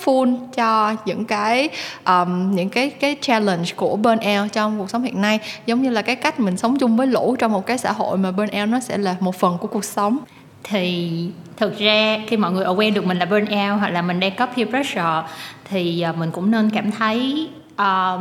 [0.00, 1.68] helpful cho những cái
[2.06, 5.38] um, những cái cái challenge của burnout trong cuộc sống hiện nay.
[5.66, 8.18] Giống như là cái cách mình sống chung với lũ trong một cái xã hội
[8.18, 10.18] mà burnout nó sẽ là một phần của cuộc sống.
[10.64, 11.10] Thì
[11.56, 14.46] thực ra khi mọi người aware được mình là burnout hoặc là mình đang có
[14.46, 15.22] peer pressure
[15.70, 17.48] thì ờ, mình cũng nên cảm thấy
[17.82, 18.20] uh,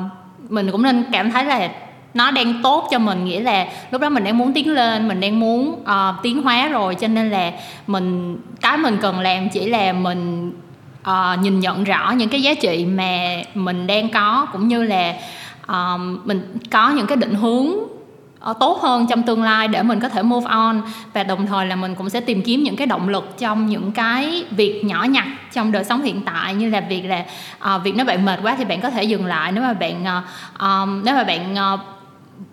[0.50, 1.70] mình cũng nên cảm thấy là
[2.14, 3.26] nó đang tốt cho mình.
[3.26, 6.68] Nghĩa là lúc đó mình đang muốn tiến lên mình đang muốn uh, tiến hóa
[6.68, 6.96] rồi.
[6.96, 7.52] Cho nên là
[7.88, 10.52] mình cái mình cần làm chỉ là mình
[11.02, 15.14] uh, nhìn nhận rõ những cái giá trị mà mình đang có cũng như là
[15.72, 17.68] uh, mình có những cái định hướng
[18.50, 20.82] uh, tốt hơn trong tương lai để mình có thể move on.
[21.14, 23.92] Và đồng thời là mình cũng sẽ tìm kiếm những cái động lực trong những
[23.92, 27.26] cái việc nhỏ nhặt trong đời sống hiện tại như là việc là
[27.76, 29.52] uh, việc nếu bạn mệt quá thì bạn có thể dừng lại.
[29.52, 30.24] Nếu mà bạn uh,
[30.60, 31.80] um, nếu mà bạn uh,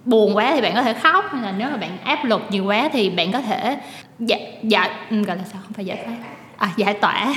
[0.04, 1.24] buồn quá thì bạn có thể khóc.
[1.32, 3.78] Hay là nếu mà bạn áp lực nhiều quá thì bạn có thể
[4.18, 5.60] dạ dạ ừ, gọi là sao?
[5.64, 6.16] Không phải giải thoát
[6.58, 7.34] à, giải tỏa.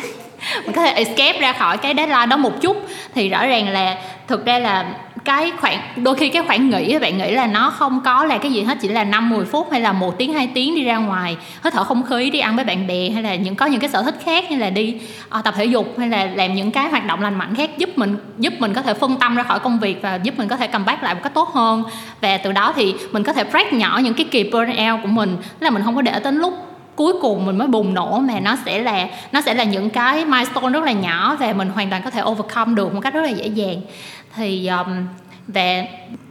[0.65, 2.87] Mình có thể escape ra khỏi cái deadline đó một chút.
[3.15, 3.97] Thì rõ ràng là
[4.27, 4.85] thực ra là
[5.25, 8.51] cái khoảng đôi khi cái khoảng nghỉ bạn nghĩ là nó không có là cái
[8.51, 10.97] gì hết chỉ là năm 10 phút hay là một tiếng hai tiếng đi ra
[10.97, 13.79] ngoài hít thở không khí đi ăn với bạn bè hay là những có những
[13.79, 15.01] cái sở thích khác như là đi
[15.37, 17.89] uh, tập thể dục hay là làm những cái hoạt động lành mạnh khác giúp
[17.95, 20.57] mình giúp mình có thể phân tâm ra khỏi công việc và giúp mình có
[20.57, 21.83] thể cầm bát lại một cách tốt hơn.
[22.21, 25.37] Và từ đó thì mình có thể break nhỏ những cái kỳ burnout của mình.
[25.59, 26.68] Là mình không có để đến lúc
[26.99, 30.25] cuối cùng mình mới bùng nổ mà nó sẽ là nó sẽ là những cái
[30.25, 33.21] milestone rất là nhỏ và mình hoàn toàn có thể overcome được một cách rất
[33.21, 33.81] là dễ dàng.
[34.35, 35.07] Thì um,
[35.47, 35.83] và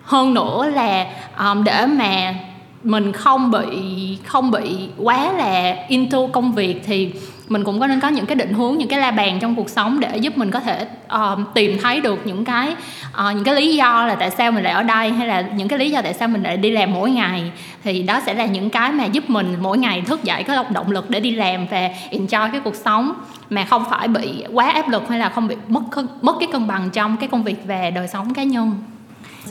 [0.03, 1.07] hơn nữa là
[1.39, 2.35] um, để mà
[2.83, 7.13] mình không bị không bị quá là into công việc thì
[7.49, 9.71] mình cũng có nên có những cái định hướng những cái la bàn trong cuộc
[9.71, 12.69] sống để giúp mình có thể uh, tìm thấy được những cái
[13.09, 15.69] uh, những cái lý do là tại sao mình lại ở đây hay là những
[15.69, 17.53] cái lý do tại sao mình lại đi làm mỗi ngày.
[17.85, 20.91] Thì đó sẽ là những cái mà giúp mình mỗi ngày thức dậy có động
[20.91, 23.13] lực để đi làm và enjoy cái cuộc sống
[23.51, 25.81] mà không phải bị quá áp lực hay là không bị mất
[26.23, 28.75] mất cái cân bằng trong cái công việc và đời sống cá nhân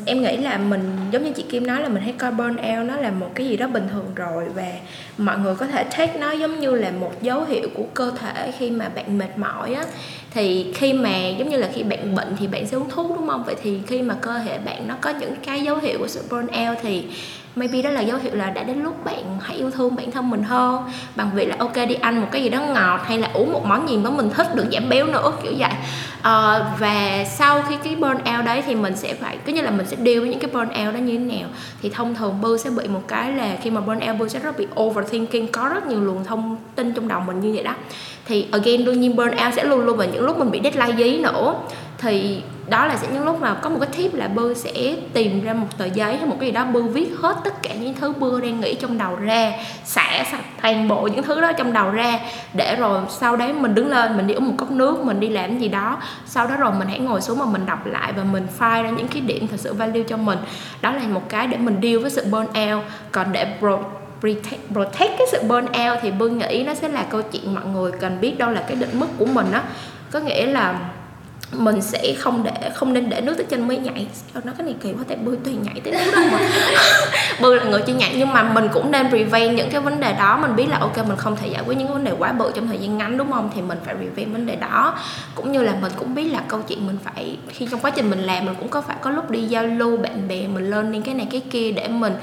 [0.05, 2.95] em nghĩ là mình, giống như chị Kim nói là mình thấy coi burnout nó
[2.97, 4.71] là một cái gì đó bình thường rồi và
[5.17, 8.51] mọi người có thể take nó giống như là một dấu hiệu của cơ thể
[8.59, 9.83] khi mà bạn mệt mỏi á.
[10.31, 13.27] Thì khi mà, giống như là khi bạn bệnh thì bạn sẽ uống thuốc, đúng
[13.27, 13.43] không?
[13.45, 16.21] Vậy thì khi mà cơ thể bạn nó có những cái dấu hiệu của sự
[16.29, 17.03] burnout thì
[17.57, 20.29] maybe đó là dấu hiệu là đã đến lúc bạn hãy yêu thương bản thân
[20.29, 20.83] mình hơn.
[21.15, 23.65] Bằng việc là ok đi ăn một cái gì đó ngọt hay là uống một
[23.65, 25.71] món gì đó mình thích được giảm béo nữa kiểu vậy.
[26.21, 29.71] À, và sau khi cái burn out đấy thì mình sẽ phải cứ như là
[29.71, 31.49] mình sẽ deal với những cái burn out đó như thế nào.
[31.81, 34.39] Thì thông thường bư sẽ bị một cái là khi mà burn out bư sẽ
[34.39, 37.73] rất bị overthinking có rất nhiều luồng thông tin trong đầu mình như vậy đó
[38.27, 40.97] thì again, đương nhiên burn out sẽ luôn luôn vào những lúc mình bị deadline
[40.97, 41.55] dí nữa.
[41.97, 45.43] Thì đó là sẽ những lúc mà có một cái tip là bơ sẽ tìm
[45.43, 47.93] ra một tờ giấy hay một cái gì đó bơ viết hết tất cả những
[47.93, 49.53] thứ bơ đang nghĩ trong đầu ra,
[49.85, 52.19] xả sạch toàn bộ những thứ đó trong đầu ra,
[52.53, 55.29] để rồi sau đấy mình đứng lên, mình đi uống một cốc nước, mình đi
[55.29, 55.97] làm gì đó.
[56.25, 58.89] Sau đó rồi mình hãy ngồi xuống mà mình đọc lại và mình file ra
[58.89, 60.39] những cái điểm thật sự value cho mình.
[60.81, 63.77] Đó là một cái để mình deal với sự burn out còn để pro
[64.19, 67.65] protect, protect cái sự burn out thì bưng nghĩ nó sẽ là câu chuyện mọi
[67.65, 69.61] người cần biết đâu là cái định mức của mình đó
[70.11, 70.79] có nghĩa là
[71.51, 74.07] mình sẽ không để không nên để nước tới chân mới nhảy.
[74.33, 76.39] Cho nó cái này kỳ quá tại bơi tùy nhảy tới nước đâu mà.
[77.41, 80.13] Bơi là người chưa nhảy nhưng mà mình cũng nên prevent những cái vấn đề
[80.13, 80.37] đó.
[80.41, 82.67] Mình biết là ok mình không thể giải quyết những vấn đề quá bự trong
[82.67, 83.49] thời gian ngắn đúng không?
[83.55, 84.95] Thì mình phải prevent vấn đề đó.
[85.35, 88.09] Cũng như là mình cũng biết là câu chuyện mình phải khi trong quá trình
[88.09, 90.91] mình làm mình cũng có phải có lúc đi giao lưu bạn bè mình lên
[90.91, 92.13] những cái này cái kia để mình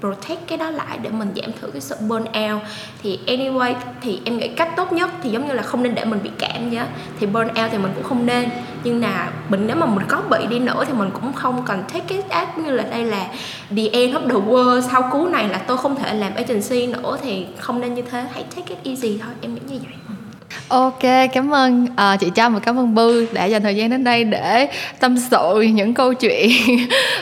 [0.00, 2.62] protect cái đó lại để mình giảm thiểu cái sự burn out.
[3.02, 6.04] Thì anyway, thì em nghĩ cách tốt nhất thì giống như là không nên để
[6.04, 6.86] mình bị cảm nhá.
[7.20, 8.50] Thì burn out thì mình cũng không nên.
[8.84, 11.82] Nhưng là mình nếu mà mình có bị đi nữa thì mình cũng không cần
[11.92, 13.26] take cái act như là đây là
[13.76, 17.18] the end of the world, sau cú này là tôi không thể làm agency nữa
[17.22, 18.24] thì không nên như thế.
[18.32, 19.99] Hãy take it easy thôi, em nghĩ như vậy.
[20.68, 24.04] Ok, cảm ơn à, chị Trâm và cảm ơn Bư đã dành thời gian đến
[24.04, 24.68] đây để
[25.00, 26.50] tâm sự những câu chuyện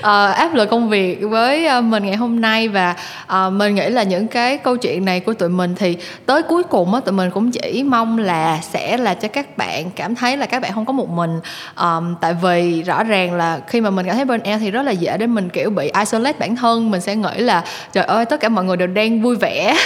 [0.03, 2.69] à, áp lực công việc với ờ, mình ngày hôm nay.
[2.69, 2.95] Và
[3.27, 6.63] à, mình nghĩ là những cái câu chuyện này của tụi mình thì tới cuối
[6.63, 10.37] cùng á tụi mình cũng chỉ mong là sẽ là cho các bạn cảm thấy
[10.37, 11.41] là các bạn không có một mình.
[11.75, 14.83] À, tại vì rõ ràng là khi mà mình cảm thấy bên em thì rất
[14.83, 16.91] là dễ để mình kiểu bị isolate bản thân.
[16.91, 19.77] Mình sẽ nghĩ là trời ơi tất cả mọi người đều đang vui vẻ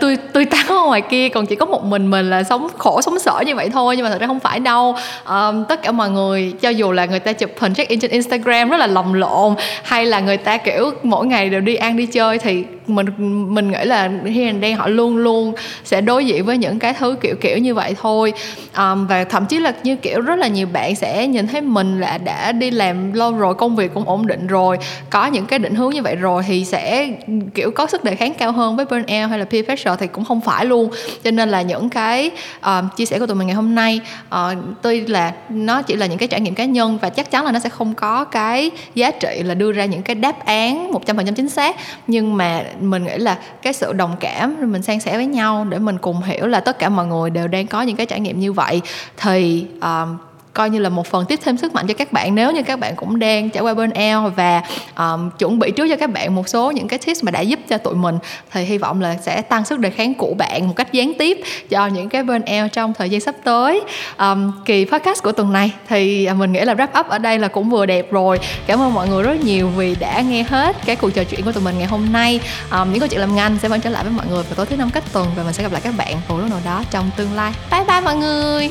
[0.00, 3.02] tôi tôi tán ở ngoài kia còn chỉ có một mình mình là sống khổ
[3.02, 4.96] sống sở như vậy thôi nhưng mà thật ra không phải đâu.
[5.28, 8.10] Um, tất cả mọi người cho dù là người ta chụp hình check in trên
[8.10, 11.96] instagram rất là lồng lộn hay là người ta kiểu mỗi ngày đều đi ăn
[11.96, 12.64] đi chơi thì
[12.94, 16.78] mình mình nghĩ là khi anh there họ luôn luôn sẽ đối diện với những
[16.78, 18.32] cái thứ kiểu kiểu như vậy thôi.
[18.76, 22.00] Um, và thậm chí là như kiểu rất là nhiều bạn sẽ nhìn thấy mình
[22.00, 24.78] là đã đi làm lâu rồi công việc cũng ổn định rồi
[25.10, 27.08] có những cái định hướng như vậy rồi thì sẽ
[27.54, 30.24] kiểu có sức đề kháng cao hơn với burnout hay là peer pressure thì cũng
[30.24, 30.90] không phải luôn.
[31.24, 32.30] Cho nên là những cái
[32.64, 36.06] um, chia sẻ của tụi mình ngày hôm nay uh, tuy là nó chỉ là
[36.06, 38.70] những cái trải nghiệm cá nhân và chắc chắn là nó sẽ không có cái
[38.94, 41.76] giá trị là đưa ra những cái đáp án một trăm phần trăm chính xác
[42.06, 45.78] nhưng mà mình nghĩ là cái sự đồng cảm mình san sẻ với nhau để
[45.78, 48.40] mình cùng hiểu là tất cả mọi người đều đang có những cái trải nghiệm
[48.40, 48.80] như vậy.
[49.16, 50.16] Thì um,
[50.54, 52.34] coi như là một phần tiếp thêm sức mạnh cho các bạn.
[52.34, 54.62] Nếu như các bạn cũng đang trải qua burnout và
[54.98, 57.60] um, chuẩn bị trước cho các bạn một số những cái tips mà đã giúp
[57.68, 58.18] cho tụi mình
[58.52, 61.40] thì hy vọng là sẽ tăng sức đề kháng của bạn một cách gián tiếp
[61.68, 63.80] cho những cái burnout trong thời gian sắp tới.
[64.18, 67.38] Um, kỳ podcast của tuần này thì à, mình nghĩ là wrap up ở đây
[67.38, 68.38] là cũng vừa đẹp rồi.
[68.66, 71.52] Cảm ơn mọi người rất nhiều vì đã nghe hết cái cuộc trò chuyện của
[71.52, 72.40] tụi mình ngày hôm nay.
[72.70, 74.66] Um, những câu chuyện làm ngành sẽ vẫn trở lại với mọi người vào tối
[74.66, 76.82] thứ năm cách tuần và mình sẽ gặp lại các bạn vào lúc nào đó
[76.90, 77.52] trong tương lai.
[77.70, 78.70] Bye bye mọi người!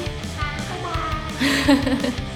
[1.39, 2.28] ハハハハ。